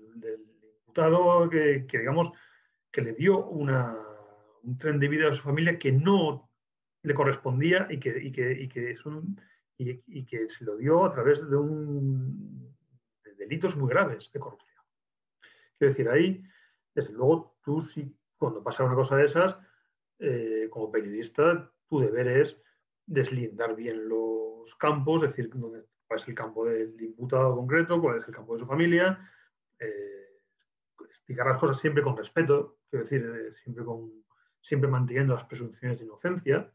[0.93, 2.33] diputado que, digamos,
[2.91, 6.51] que le dio un tren de vida a su familia que no
[7.03, 9.41] le correspondía y que, que, es un,
[9.79, 12.75] y, que se lo dio a través de, un,
[13.37, 14.85] delitos muy graves de corrupción.
[15.79, 16.45] Quiero decir, ahí,
[16.95, 19.59] desde luego, tú sí, cuando pasa una cosa de esas,
[20.19, 22.59] eh, como periodista, tu deber es
[23.05, 25.85] deslindar bien los campos, es decir, cuál
[26.19, 29.31] es el campo del imputado concreto, cuál es el campo de su familia,
[29.79, 30.41] eh,
[31.05, 34.11] explicar las cosas siempre con respeto, quiero decir, eh, siempre, con,
[34.63, 36.73] siempre manteniendo las presunciones de inocencia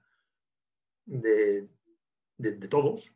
[1.06, 1.68] de,
[2.70, 3.12] todos,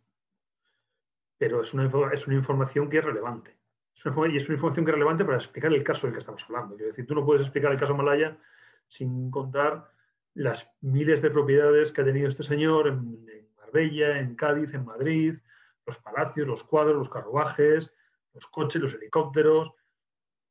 [1.38, 3.60] pero es una, es una, información que es relevante.
[3.94, 6.76] y es una información que es relevante para explicar el caso del que estamos hablando.
[6.76, 8.40] Quiero decir, tú no puedes explicar el caso Malaya
[8.88, 10.01] sin contar
[10.34, 13.26] las miles de propiedades que ha tenido este señor en,
[13.58, 15.38] Marbella, en Cádiz, en Madrid,
[15.86, 17.94] los palacios, los cuadros, los carruajes,
[18.34, 19.74] los coches, los helicópteros,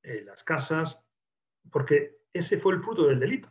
[0.02, 0.98] eh, las casas,
[1.70, 3.50] porque ese fue el fruto del delito.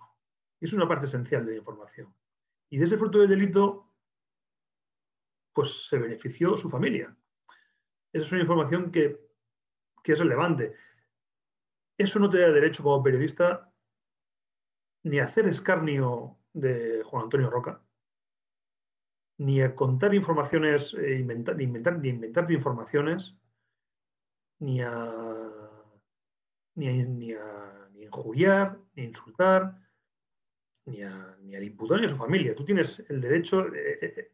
[0.60, 2.14] Y es una parte esencial de la información.
[2.70, 3.92] Y de ese fruto del delito,
[5.54, 7.16] pues se benefició su familia.
[8.12, 9.30] Esa es una información que,
[10.04, 10.74] es relevante.
[11.96, 13.69] Eso no te da derecho como periodista
[15.04, 17.82] ni a hacer escarnio de Juan Antonio Roca,
[19.38, 23.36] ni a contar informaciones, eh, inventar, ni inventar, ni inventarte informaciones,
[24.60, 25.12] ni a,
[26.76, 26.88] ni
[27.34, 29.76] a injuriar, ni insultar,
[30.86, 30.98] ni,
[31.44, 32.56] ni al imputado ni a su familia.
[32.56, 34.32] Tú tienes el derecho, eh,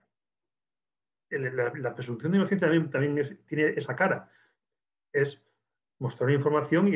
[1.30, 4.32] eh, la, presunción de inocencia también, tiene esa cara.
[5.14, 5.42] Es
[6.00, 6.96] mostrar información y,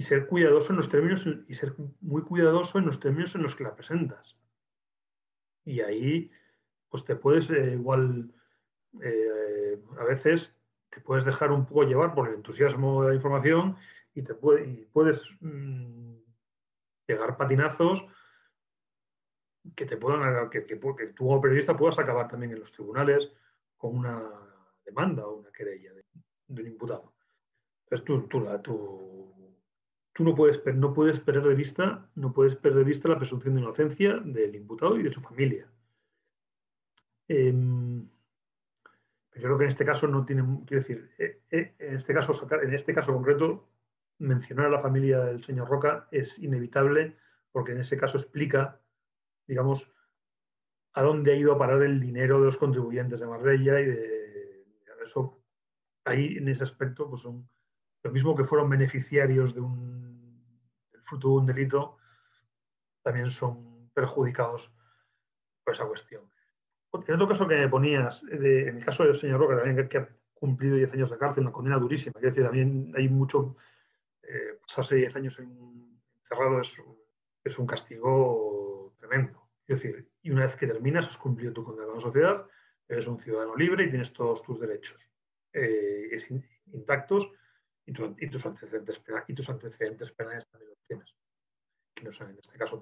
[0.00, 3.64] ser cuidadoso en los términos y ser muy cuidadoso en los términos en los que
[3.64, 4.36] la presentas.
[5.64, 6.30] Y ahí,
[6.88, 8.32] pues te puedes igual,
[9.98, 10.56] a veces
[10.90, 13.76] te puedes dejar un poco llevar por el entusiasmo de la información
[14.14, 16.16] y, te puede, puedes mm,
[17.06, 18.04] llegar patinazos
[19.76, 23.32] que te puedan que, que, tú como periodista puedas acabar también en los tribunales
[23.76, 24.20] con una
[24.84, 26.04] demanda o una querella de,
[26.48, 27.14] un imputado.
[27.84, 29.31] Entonces tú, la, tú,
[30.12, 33.54] tú, no, puedes, no puedes perder de vista, no puedes perder de vista la presunción
[33.54, 35.66] de inocencia del imputado y de su familia.
[37.28, 38.08] Em,
[39.34, 42.48] yo creo que en este caso no tiene, quiero decir, eh, eh, en este caso,
[42.62, 43.68] en este caso concreto,
[44.18, 47.16] mencionar a la familia del señor Roca es inevitable
[47.50, 48.80] porque en ese caso explica,
[49.46, 49.92] digamos,
[50.94, 54.64] a dónde ha ido a parar el dinero de los contribuyentes de Marbella y de,
[55.04, 55.42] eso,
[56.04, 57.48] ahí en ese aspecto, pues son
[58.02, 60.42] lo mismo que fueron beneficiarios de un,
[60.92, 61.98] del fruto de un delito,
[63.02, 64.72] también son perjudicados
[65.64, 66.22] por esa cuestión.
[67.06, 70.08] En otro caso que me ponías, en el caso del señor Roca, también que, ha
[70.34, 73.56] cumplido 10 años de cárcel, una condena durísima, es decir, también hay mucho
[74.22, 76.82] eh, pasarse 10 años encerrado es,
[77.44, 79.48] es un castigo tremendo.
[79.66, 82.46] Es decir, y una vez que terminas, has cumplido tu condena con la sociedad,
[82.88, 85.08] eres un ciudadano libre y tienes todos tus derechos
[85.52, 86.18] eh,
[86.72, 87.30] intactos
[87.86, 88.98] y, tus antecedentes,
[90.12, 91.16] penales también los tienes.
[91.94, 92.80] Que no sé, en este caso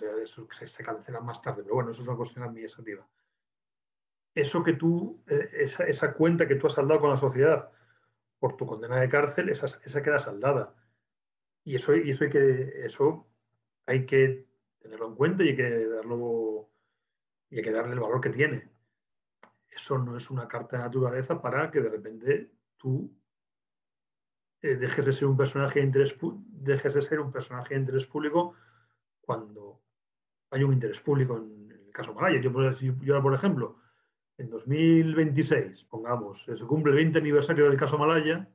[0.52, 3.06] se, se cancelan más tarde, pero bueno, eso es una cuestión administrativa.
[4.34, 7.70] Eso que tú, eh, esa, cuenta que tú has saldado con la sociedad
[8.38, 10.74] por tu condena de cárcel, esa, queda saldada.
[11.64, 13.26] Y eso, eso, hay que, eso
[13.86, 14.46] hay que
[14.78, 15.86] tenerlo en cuenta y hay que
[17.70, 18.70] darle el valor que tiene.
[19.68, 23.10] Eso no es una carta de naturaleza para que de repente tú
[24.62, 26.16] eh, dejes de ser un personaje de interés
[26.50, 28.54] dejes de ser un personaje de interés público
[29.20, 29.80] cuando
[30.50, 32.40] hay un interés público en, el caso Malaya.
[32.40, 33.78] Yo, yo, por ejemplo,
[34.36, 38.48] en 2026, pongamos, se cumple el 20 aniversario del caso Malaya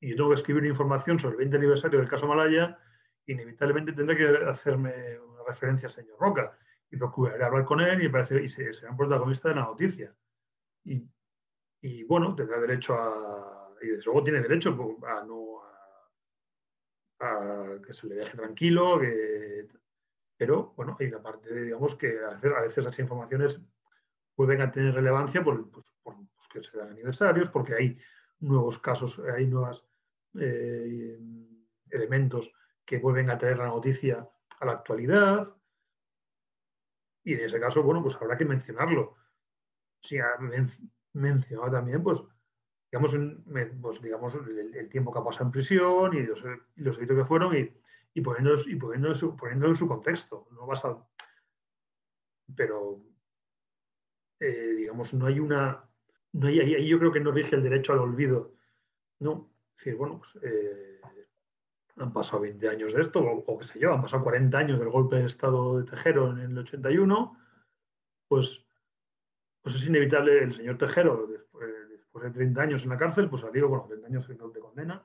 [0.00, 2.78] y yo tengo que escribir información sobre el 20 aniversario del caso Malaya,
[3.26, 6.56] inevitablemente tendré que hacerme una referencia al señor Roca
[6.90, 10.14] y procuraré hablar con él y, parece, y será un protagonista de la noticia.
[10.84, 11.02] Y,
[11.80, 13.53] y bueno, tendrá derecho a,
[13.84, 14.70] y desde luego tiene derecho
[15.06, 15.62] a no
[17.20, 19.00] a, que se le deje tranquilo,
[20.36, 23.60] pero bueno, hay una parte, digamos, que a veces esas informaciones
[24.34, 27.98] pueden a tener relevancia por, pues, por pues, que se dan aniversarios, porque hay
[28.40, 29.84] nuevos casos, hay nuevos
[30.38, 31.18] eh,
[31.90, 32.50] elementos
[32.84, 34.28] que vuelven a tener la noticia
[34.60, 35.56] a la actualidad.
[37.22, 39.16] Y en ese caso, bueno, pues habrá que mencionarlo.
[40.00, 40.36] Si ha
[41.14, 42.20] mencionado también, pues,
[42.94, 43.16] digamos,
[43.82, 46.44] pues, digamos el, tiempo que ha pasado en prisión y los,
[46.76, 47.68] los delitos que fueron y,
[48.14, 50.46] y, poniéndolo, y poniéndolo, su, en su contexto.
[50.52, 50.96] No vas a,
[52.54, 53.00] pero,
[54.38, 55.84] eh, digamos, no hay una...
[56.34, 58.54] No hay, ahí yo creo que no rige el derecho al olvido.
[59.18, 61.00] No, es decir, bueno, pues, eh,
[61.96, 64.90] han pasado 20 años de esto, o, qué sé yo, han pasado 40 años del
[64.90, 67.36] golpe de Estado de Tejero en el 81,
[68.28, 68.64] pues,
[69.62, 71.28] pues es inevitable el señor Tejero,
[72.14, 75.04] después, de 30 años en la cárcel, pues salió con 30 años de condena.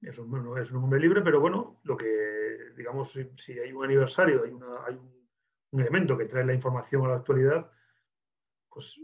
[0.00, 4.44] Es un, es un hombre libre, pero bueno, lo que, digamos, si, hay un aniversario,
[4.44, 4.50] hay,
[4.86, 7.70] hay un, elemento que trae la información a la actualidad,
[8.68, 9.00] pues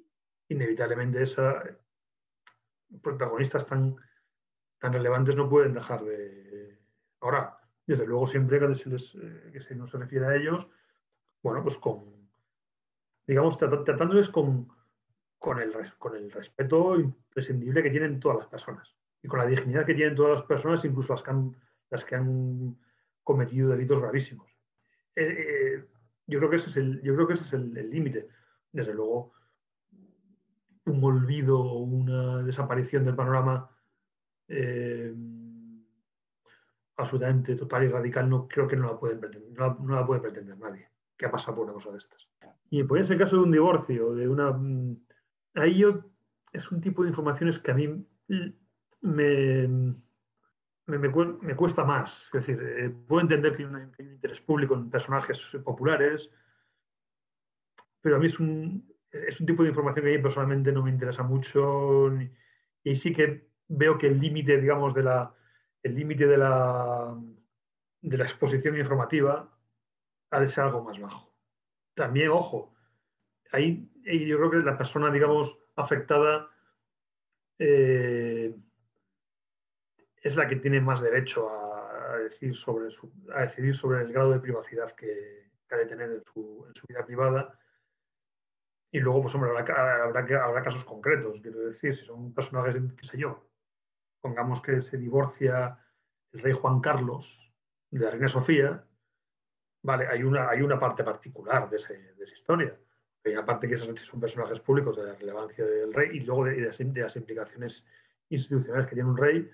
[0.49, 1.55] inevitablemente esos
[3.03, 3.97] protagonistas tan,
[4.79, 6.79] tan relevantes no pueden dejar de,
[7.20, 10.68] Ahora, desde luego, siempre que se, les, eh, que se no se refiere a ellos,
[11.43, 12.31] bueno, pues con,
[13.27, 14.68] digamos, tratándoles con,
[15.47, 15.61] con,
[16.16, 18.92] el, respeto imprescindible que tienen todas las personas
[19.22, 22.76] y con la dignidad que tienen todas las personas, incluso las que han,
[23.22, 24.49] cometido delitos gravísimos.
[25.16, 25.84] Eh, eh,
[26.26, 28.28] yo creo que ese es el, límite.
[28.72, 29.32] Desde luego,
[30.84, 33.70] un olvido o una desaparición del panorama
[36.97, 40.57] absolutamente total y radical, no creo que no la, pueden pretender, no, la puede pretender
[40.57, 42.28] nadie que ha pasado por una cosa de estas.
[42.70, 44.57] Y pues en el caso de un divorcio, de una...
[45.57, 46.05] Ahí yo,
[46.53, 48.07] es un tipo de informaciones que a mí
[49.01, 49.69] me,
[50.87, 52.27] me, cuesta más.
[52.27, 56.31] Es decir, eh, puedo entender que hay, un, interés público en personajes populares,
[58.01, 60.83] pero a mí es un, es un tipo de información que a mí personalmente no
[60.83, 62.11] me interesa mucho
[62.85, 65.35] y sí que veo que el límite, digamos, de la,
[65.83, 67.17] el límite de la,
[68.01, 69.53] de la exposición informativa
[70.31, 71.35] ha de ser algo más bajo.
[71.95, 72.75] También, ojo,
[74.07, 76.49] ahí yo creo que la persona, digamos, afectada
[77.59, 78.55] eh,
[80.23, 82.89] es la que tiene más derecho a, decir sobre
[83.35, 87.59] a decidir sobre el grado de privacidad que, ha de tener en su, vida privada.
[88.91, 93.07] Y luego, pues hombre, habrá, habrá, habrá casos concretos, quiero decir, si son personajes, qué
[93.07, 93.47] sé yo,
[94.21, 95.79] pongamos que se divorcia
[96.33, 97.53] el rey Juan Carlos
[97.91, 98.85] de la reina Sofía,
[99.83, 101.95] vale, hay una, hay una parte particular de, esa
[102.35, 102.79] historia.
[103.27, 106.61] Hay una parte que son personajes públicos de la relevancia del rey y luego de,
[106.61, 107.85] las, implicaciones
[108.29, 109.51] institucionales que tiene un rey.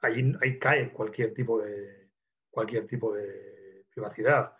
[0.00, 2.10] Ahí, ahí, cae cualquier tipo de
[2.50, 4.56] cualquier tipo de privacidad.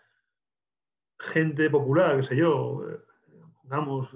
[1.17, 2.85] Gente popular, qué sé yo,
[3.61, 4.09] pongamos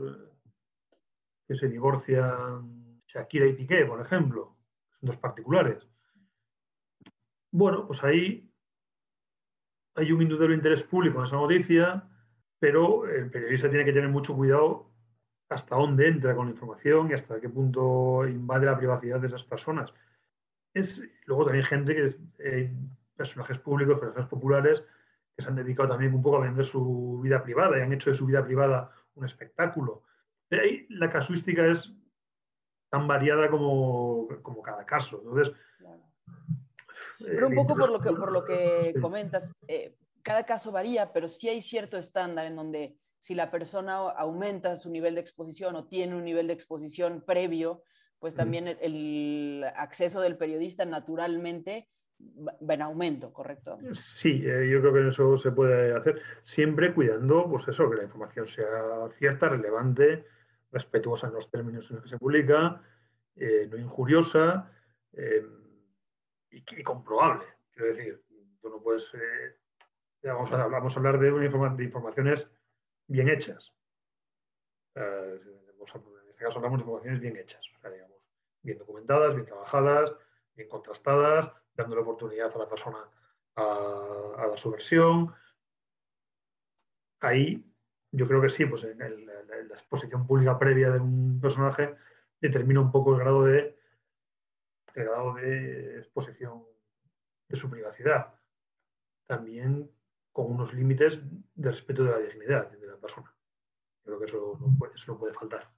[1.47, 4.57] que se divorcian Shakira y Piqué, por ejemplo,
[4.91, 5.87] son dos particulares.
[7.51, 8.53] Bueno, pues ahí
[9.95, 12.07] hay un indudable interés público en esa noticia,
[12.59, 14.89] pero el periodista tiene que tener mucho cuidado
[15.49, 19.43] hasta dónde entra con la información y hasta qué punto invade la privacidad de esas
[19.43, 19.91] personas.
[20.73, 22.71] Es, luego también gente que, eh,
[23.15, 24.83] personajes públicos, personajes populares,
[25.35, 28.11] que se han dedicado también un poco a vender su vida privada y han hecho
[28.11, 30.03] de su vida privada un espectáculo.
[30.49, 31.93] De ahí la casuística es
[32.89, 34.27] tan variada como,
[34.63, 35.21] cada caso.
[35.23, 35.55] Entonces,
[37.19, 41.27] Pero un poco por lo que, por lo que comentas, eh, cada caso varía, pero
[41.27, 45.87] sí hay cierto estándar en donde si la persona aumenta su nivel de exposición o
[45.87, 47.83] tiene un nivel de exposición previo,
[48.19, 51.89] pues también el, acceso del periodista naturalmente
[52.19, 53.77] va en aumento, ¿correcto?
[53.93, 58.03] Sí, eh, yo creo que eso se puede hacer siempre cuidando, pues eso, que la
[58.03, 60.25] información sea cierta, relevante,
[60.71, 62.81] respetuosa en los términos en los que se publica,
[63.35, 64.69] eh, no injuriosa
[65.13, 65.45] eh,
[66.51, 67.45] y, comprobable.
[67.71, 68.21] Quiero decir,
[68.61, 69.09] tú no puedes,
[70.23, 72.47] vamos, a, vamos, a, hablar de, de informaciones
[73.07, 73.73] bien hechas.
[74.95, 75.39] en
[76.29, 78.29] este caso hablamos de informaciones bien hechas, digamos,
[78.61, 80.13] bien documentadas, bien trabajadas,
[80.55, 83.09] bien contrastadas, dando la oportunidad a la persona
[83.55, 85.33] a, dar su versión.
[87.21, 87.65] Ahí
[88.11, 91.95] yo creo que sí, pues en, la exposición pública previa de un personaje
[92.39, 93.77] determina un poco el grado de,
[94.95, 96.63] el grado de exposición
[97.47, 98.33] de su privacidad.
[99.27, 99.91] También
[100.43, 101.21] con unos límites
[101.55, 103.33] de respeto de la dignidad de la persona.
[104.03, 105.69] Creo que eso no puede, eso no puede faltar.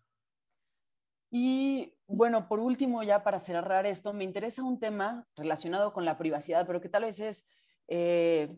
[1.30, 6.18] Y bueno, por último, ya para cerrar esto, me interesa un tema relacionado con la
[6.18, 7.48] privacidad, pero que tal vez es
[7.88, 8.56] eh,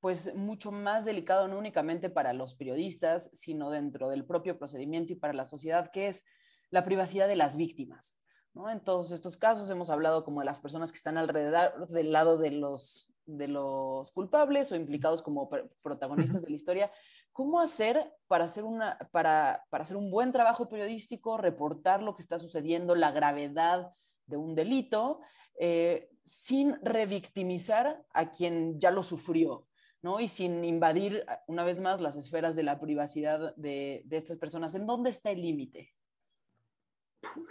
[0.00, 5.16] pues mucho más delicado no únicamente para los periodistas, sino dentro del propio procedimiento y
[5.16, 6.24] para la sociedad, que es
[6.70, 8.18] la privacidad de las víctimas.
[8.52, 8.70] ¿no?
[8.70, 12.38] En todos estos casos hemos hablado como de las personas que están alrededor del lado
[12.38, 15.48] de los, de los culpables o implicados como
[15.82, 16.90] protagonistas de la historia,
[17.34, 22.38] ¿Cómo hacer para hacer, una, para, hacer un buen trabajo periodístico, reportar lo que está
[22.38, 23.92] sucediendo, la gravedad
[24.26, 25.20] de un delito,
[25.58, 29.66] eh, sin revictimizar a quien ya lo sufrió?
[30.00, 30.20] ¿no?
[30.20, 34.76] Y sin invadir una vez más las esferas de la privacidad de, estas personas.
[34.76, 35.92] ¿En dónde está el límite?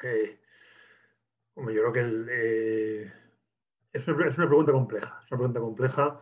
[0.03, 0.39] Eh,
[1.57, 3.13] yo creo que eh,
[3.93, 5.21] es, una, pregunta compleja.
[5.23, 6.21] Es una pregunta compleja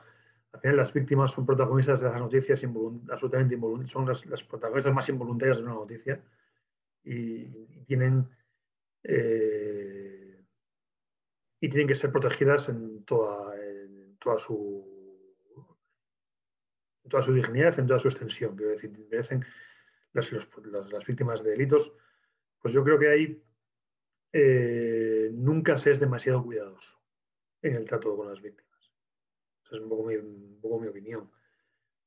[0.54, 2.62] al final las víctimas son protagonistas de las noticias
[3.10, 6.22] absolutamente involuntarias, son las, protagonistas más involuntarias de una noticia
[7.04, 7.46] y,
[7.86, 8.28] tienen
[9.04, 10.44] eh,
[11.60, 13.54] tienen que ser protegidas en toda,
[14.40, 14.86] su
[17.34, 18.56] dignidad, en toda su extensión.
[18.56, 19.46] Quiero decir, merecen
[20.14, 21.94] las, las, víctimas de delitos,
[22.62, 23.44] pues yo creo que ahí
[24.34, 27.01] eh, nunca se es demasiado cuidadoso
[27.62, 28.72] en el trato con las víctimas
[29.76, 29.90] es un
[30.62, 31.32] poco mi, opinión.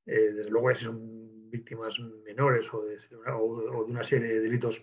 [0.06, 2.98] Eh, desde luego, si son víctimas menores o de,
[3.86, 4.82] una serie de delitos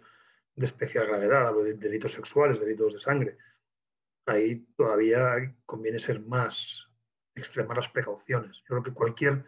[0.56, 3.38] de especial gravedad, o de delitos sexuales, delitos de sangre,
[4.26, 6.88] ahí todavía conviene ser más,
[7.36, 8.58] extremar las precauciones.
[8.58, 9.46] Yo creo que cualquier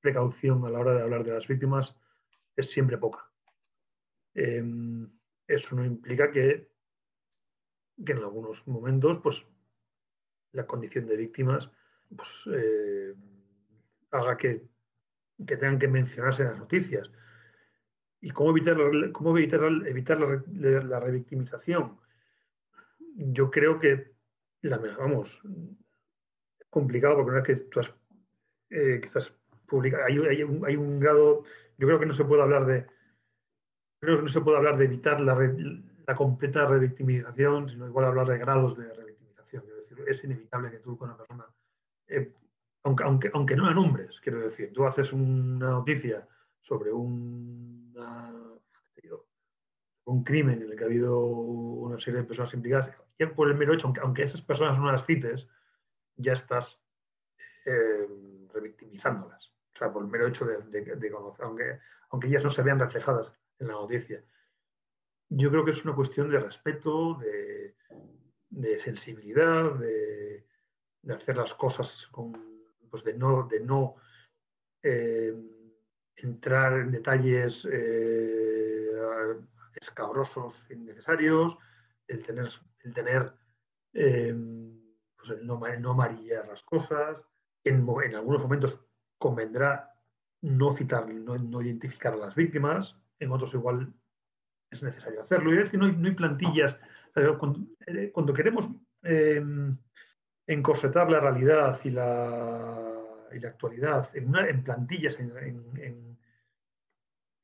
[0.00, 1.96] precaución a la hora de hablar de las víctimas
[2.56, 3.30] es siempre poca.
[4.34, 5.10] Em,
[5.46, 6.70] eso no implica que,
[8.04, 9.46] que en algunos momentos, pues,
[10.52, 11.70] la condición de víctimas
[12.14, 13.14] pues, eh,
[14.10, 14.62] haga que,
[15.46, 17.10] tengan que mencionarse en las noticias.
[18.20, 18.76] ¿Y cómo evitar,
[19.12, 21.98] cómo evitar, evitar la, revictimización?
[23.16, 24.12] Yo creo que,
[24.60, 25.40] la, vamos,
[26.60, 27.92] es complicado porque una vez que tú has,
[28.70, 29.00] eh,
[30.06, 30.42] hay,
[30.76, 31.42] un, grado,
[31.78, 32.86] yo creo que no se puede hablar de,
[34.00, 35.34] creo que no se puede hablar de evitar la,
[36.06, 39.01] la completa revictimización, sino igual hablar de grados de.
[40.06, 41.46] Es, inevitable que tú con una persona
[42.08, 42.32] eh,
[42.84, 46.26] aunque, aunque, aunque, no a nombres, quiero decir, tú haces una noticia
[46.60, 47.94] sobre un,
[50.04, 53.56] un crimen en el que ha habido una serie de personas implicadas, y por el
[53.56, 55.48] mero hecho, aunque, esas personas no las cites,
[56.16, 56.82] ya estás
[57.64, 58.08] eh,
[58.52, 59.48] revictimizándolas.
[59.74, 61.78] O sea, por el mero hecho de, conocer, aunque,
[62.10, 64.22] aunque ellas no se vean reflejadas en la noticia.
[65.28, 67.76] Yo creo que es una cuestión de respeto, de,
[68.52, 70.46] de sensibilidad, de,
[71.12, 72.32] hacer las cosas con,
[72.90, 73.96] pues de no, de no
[74.82, 75.34] eh,
[76.16, 78.92] entrar en detalles eh,
[79.74, 81.56] escabrosos innecesarios,
[82.06, 82.48] el tener,
[82.84, 83.32] el tener
[83.94, 84.34] eh,
[85.16, 87.16] pues el no, no amarillar las cosas,
[87.64, 88.80] en, en, algunos momentos
[89.18, 89.92] convendrá
[90.42, 93.92] no citar, no, no, identificar a las víctimas, en otros igual
[94.70, 95.54] es necesario hacerlo.
[95.54, 96.78] Y es que no hay, no hay plantillas.
[97.14, 97.60] Cuando,
[98.12, 98.68] cuando queremos
[100.46, 102.92] encorsetar la realidad y la,
[103.32, 105.30] y la actualidad en, en plantillas, en,
[105.76, 106.18] en,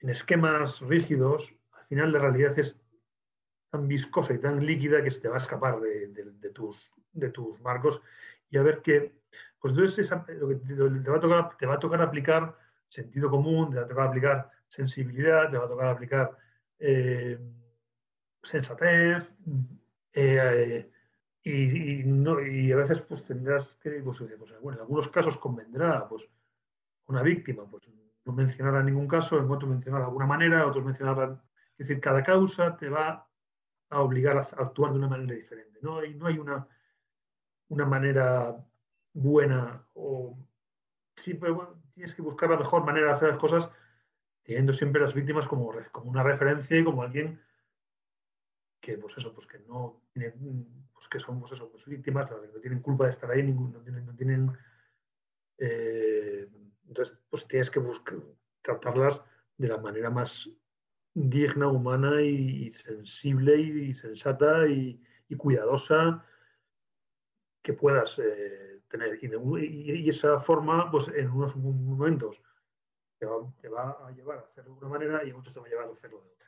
[0.08, 2.80] esquemas rígidos, al final la realidad es
[3.70, 7.28] tan viscosa y tan líquida que se te va a escapar de, de, tus, de
[7.30, 8.00] tus marcos.
[8.48, 9.12] Y a ver qué,
[9.60, 10.10] pues entonces
[10.40, 12.56] lo que te, va a tocar, te va a tocar aplicar
[12.88, 16.38] sentido común, te va a tocar aplicar sensibilidad, te va a tocar aplicar
[16.78, 17.38] eh,
[18.42, 19.28] sensatez,
[20.12, 20.90] eh,
[21.42, 26.28] y, no, y a veces pues tendrás que, pues, pues, en algunos casos convendrá, pues
[27.06, 27.84] una víctima, pues
[28.24, 31.40] no mencionar a ningún caso, en otro mencionar de alguna manera, otros mencionar,
[31.78, 33.26] es decir, cada causa te va
[33.90, 35.78] a obligar a actuar de una manera diferente.
[35.80, 36.68] No hay, no hay una,
[37.68, 38.56] una manera
[39.14, 40.36] buena o
[41.16, 41.50] siempre
[41.94, 43.68] tienes que buscar la mejor manera de hacer las cosas
[44.42, 47.40] teniendo siempre las víctimas como, como una referencia y como alguien
[48.88, 50.32] que pues eso pues que no tiene
[50.94, 54.06] pues que son pues eso pues víctimas que no tienen culpa de estar ahí tienen,
[54.06, 54.50] no tienen
[55.58, 56.48] eh,
[56.86, 58.16] entonces pues tienes que buscar
[58.62, 59.22] tratarlas
[59.58, 60.48] de la manera más
[61.12, 65.04] digna humana y, sensible y, sensata y,
[65.36, 66.24] cuidadosa
[67.62, 69.18] que puedas eh, tener.
[69.22, 72.40] Y, esa forma pues en unos momentos
[73.18, 75.68] te va, a llevar a hacerlo de una manera y en otros te va a
[75.68, 76.47] llevar a hacerlo de otra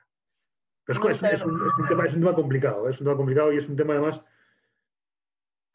[0.84, 1.58] pero es, es, un,
[1.88, 4.24] tema, es un tema complicado es un tema complicado y es un tema además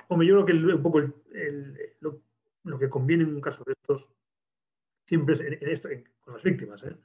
[0.08, 1.01] Hombre, yo creo que un poco
[2.64, 4.10] lo, que conviene en un caso de estos
[5.06, 5.89] siempre es en, esto,
[6.20, 6.95] con las víctimas, ¿eh?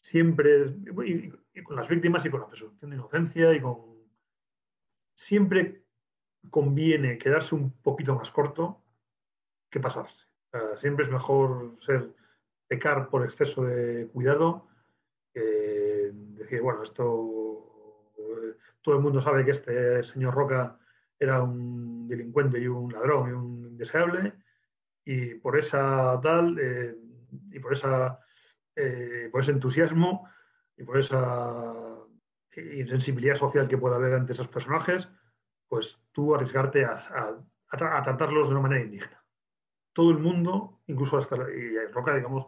[0.00, 0.74] siempre,
[1.04, 3.98] y, con las víctimas y con la presunción de inocencia y con...
[5.14, 5.82] Siempre
[6.50, 8.82] conviene quedarse un poquito más corto
[9.70, 10.24] que pasarse.
[10.76, 12.14] siempre es mejor ser
[12.68, 14.67] pecar por exceso de cuidado
[15.32, 17.38] que decir, bueno, esto
[18.82, 20.78] todo el mundo sabe que este señor Roca
[21.18, 24.32] era un delincuente y un ladrón y un indeseable,
[25.04, 26.96] y por esa tal, eh,
[27.50, 28.18] y por, esa,
[28.74, 30.28] eh, por ese entusiasmo
[30.76, 31.74] y por esa
[32.56, 35.08] insensibilidad social que pueda haber ante esos personajes,
[35.68, 36.94] pues tú arriesgarte a,
[37.68, 39.22] a, tratarlos de una manera indigna.
[39.92, 42.46] Todo el mundo, incluso hasta y Roca, digamos,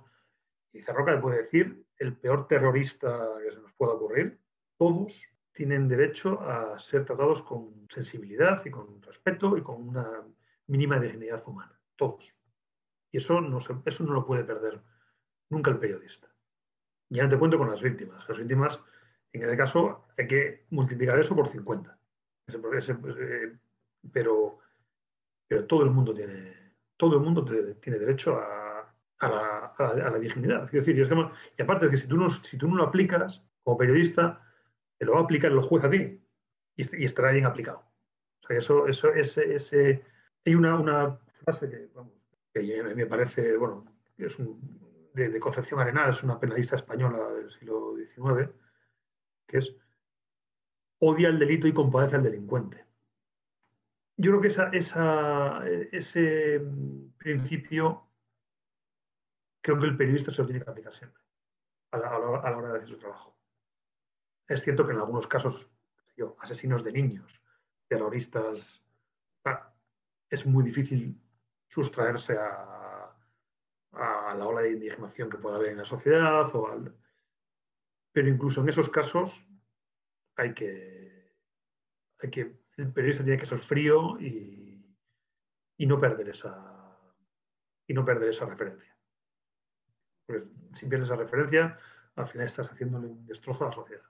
[0.73, 4.41] dice Roca le puede decir el peor terrorista que se nos pueda ocurrir,
[4.77, 10.25] todos tienen derecho a ser tratados con sensibilidad y con respeto y con una
[10.69, 12.33] mínima dignidad humana, todos.
[13.13, 14.81] Y eso no, eso no lo puede perder
[15.51, 16.29] nunca el periodista.
[17.11, 18.27] Ya no te cuento con las víctimas.
[18.29, 18.81] Las víctimas,
[19.33, 21.99] en ese caso, hay que multiplicar eso por 50.
[22.49, 23.59] Eh,
[24.13, 24.59] pero,
[25.47, 28.70] pero todo el mundo tiene, todo el mundo tiene derecho a,
[29.29, 30.65] la, dignidad.
[30.65, 33.77] Es decir, y, aparte de que si tú, no, si tú no lo aplicas como
[33.77, 34.43] periodista,
[34.99, 36.21] te lo va a aplicar el juez a ti
[36.77, 37.85] y, estará bien aplicado.
[38.43, 40.03] O sea, eso, eso, ese, ese,
[40.47, 42.13] hay una, una frase que, vamos,
[42.53, 43.85] que me parece, bueno,
[44.19, 44.37] es
[45.15, 48.51] de, Concepción Arenal, es una penalista española del siglo XIX,
[49.47, 49.77] que es
[50.99, 52.85] odia el delito y compadece al delincuente.
[54.17, 56.63] Yo creo que esa, esa, ese
[57.17, 58.07] principio,
[59.61, 61.23] creo que el periodista se lo tiene que aplicar siempre,
[61.93, 63.37] a la, hora de hacer su trabajo.
[64.49, 65.71] Es cierto que en algunos casos,
[66.41, 67.41] asesinos de niños,
[67.89, 68.83] terroristas,
[69.45, 69.73] ah,
[70.29, 71.21] es muy difícil
[71.69, 73.17] sustraerse a,
[73.93, 76.49] la ola de indignación que pueda haber en la sociedad.
[76.55, 76.85] O
[78.13, 79.47] Pero incluso en esos casos
[80.37, 81.35] hay que,
[82.21, 84.69] hay que, el periodista tiene que ser frío y,
[85.79, 86.55] no perder esa
[87.87, 89.00] y no perder esa referencia.
[90.31, 91.79] Porque si pierdes esa referencia,
[92.15, 94.03] al final estás haciéndole un destrozo a la sociedad.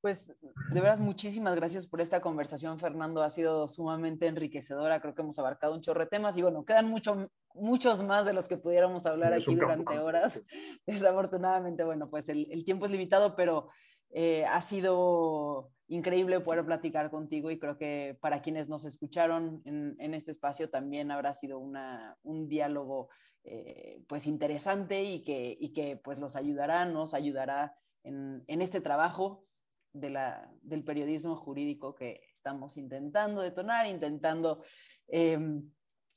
[0.00, 0.36] Pues
[0.70, 3.22] de veras, muchísimas gracias por esta conversación, Fernando.
[3.22, 5.00] Ha sido sumamente enriquecedora.
[5.00, 8.34] Creo que hemos abarcado un chorro de temas y bueno, quedan mucho, muchos más de
[8.34, 10.40] los que pudiéramos hablar aquí durante horas.
[10.86, 13.68] Desafortunadamente, bueno, pues el, tiempo es limitado, pero
[14.10, 20.14] eh, ha sido increíble poder platicar contigo y creo que para quienes nos escucharon en,
[20.14, 23.08] este espacio también habrá sido una, un diálogo
[23.48, 28.80] eh, pues interesante y que, y que pues los ayudará, nos ayudará en, en este
[28.80, 29.46] trabajo
[29.92, 34.62] del periodismo jurídico que estamos intentando detonar, intentando
[35.08, 35.70] em,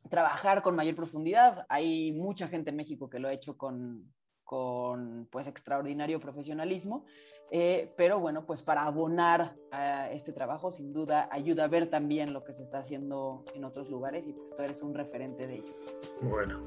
[0.09, 1.65] trabajar con mayor profundidad.
[1.69, 4.13] Hay mucha gente en México que lo ha hecho con,
[4.43, 7.05] con pues extraordinario profesionalismo,
[7.51, 12.33] eh, pero bueno, pues para abonar a este trabajo sin duda ayuda a ver también
[12.33, 15.55] lo que se está haciendo en otros lugares y pues tú eres un referente de
[15.55, 15.73] ello.
[16.21, 16.61] Bueno,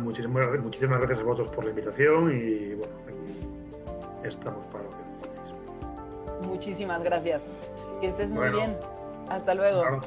[0.00, 2.94] muchísimas, muchísimas gracias a vosotros por la invitación y bueno,
[4.24, 5.04] estamos para lo que
[6.46, 7.72] Muchísimas gracias.
[8.00, 8.76] Que estés muy bien.
[9.28, 10.00] Hasta luego.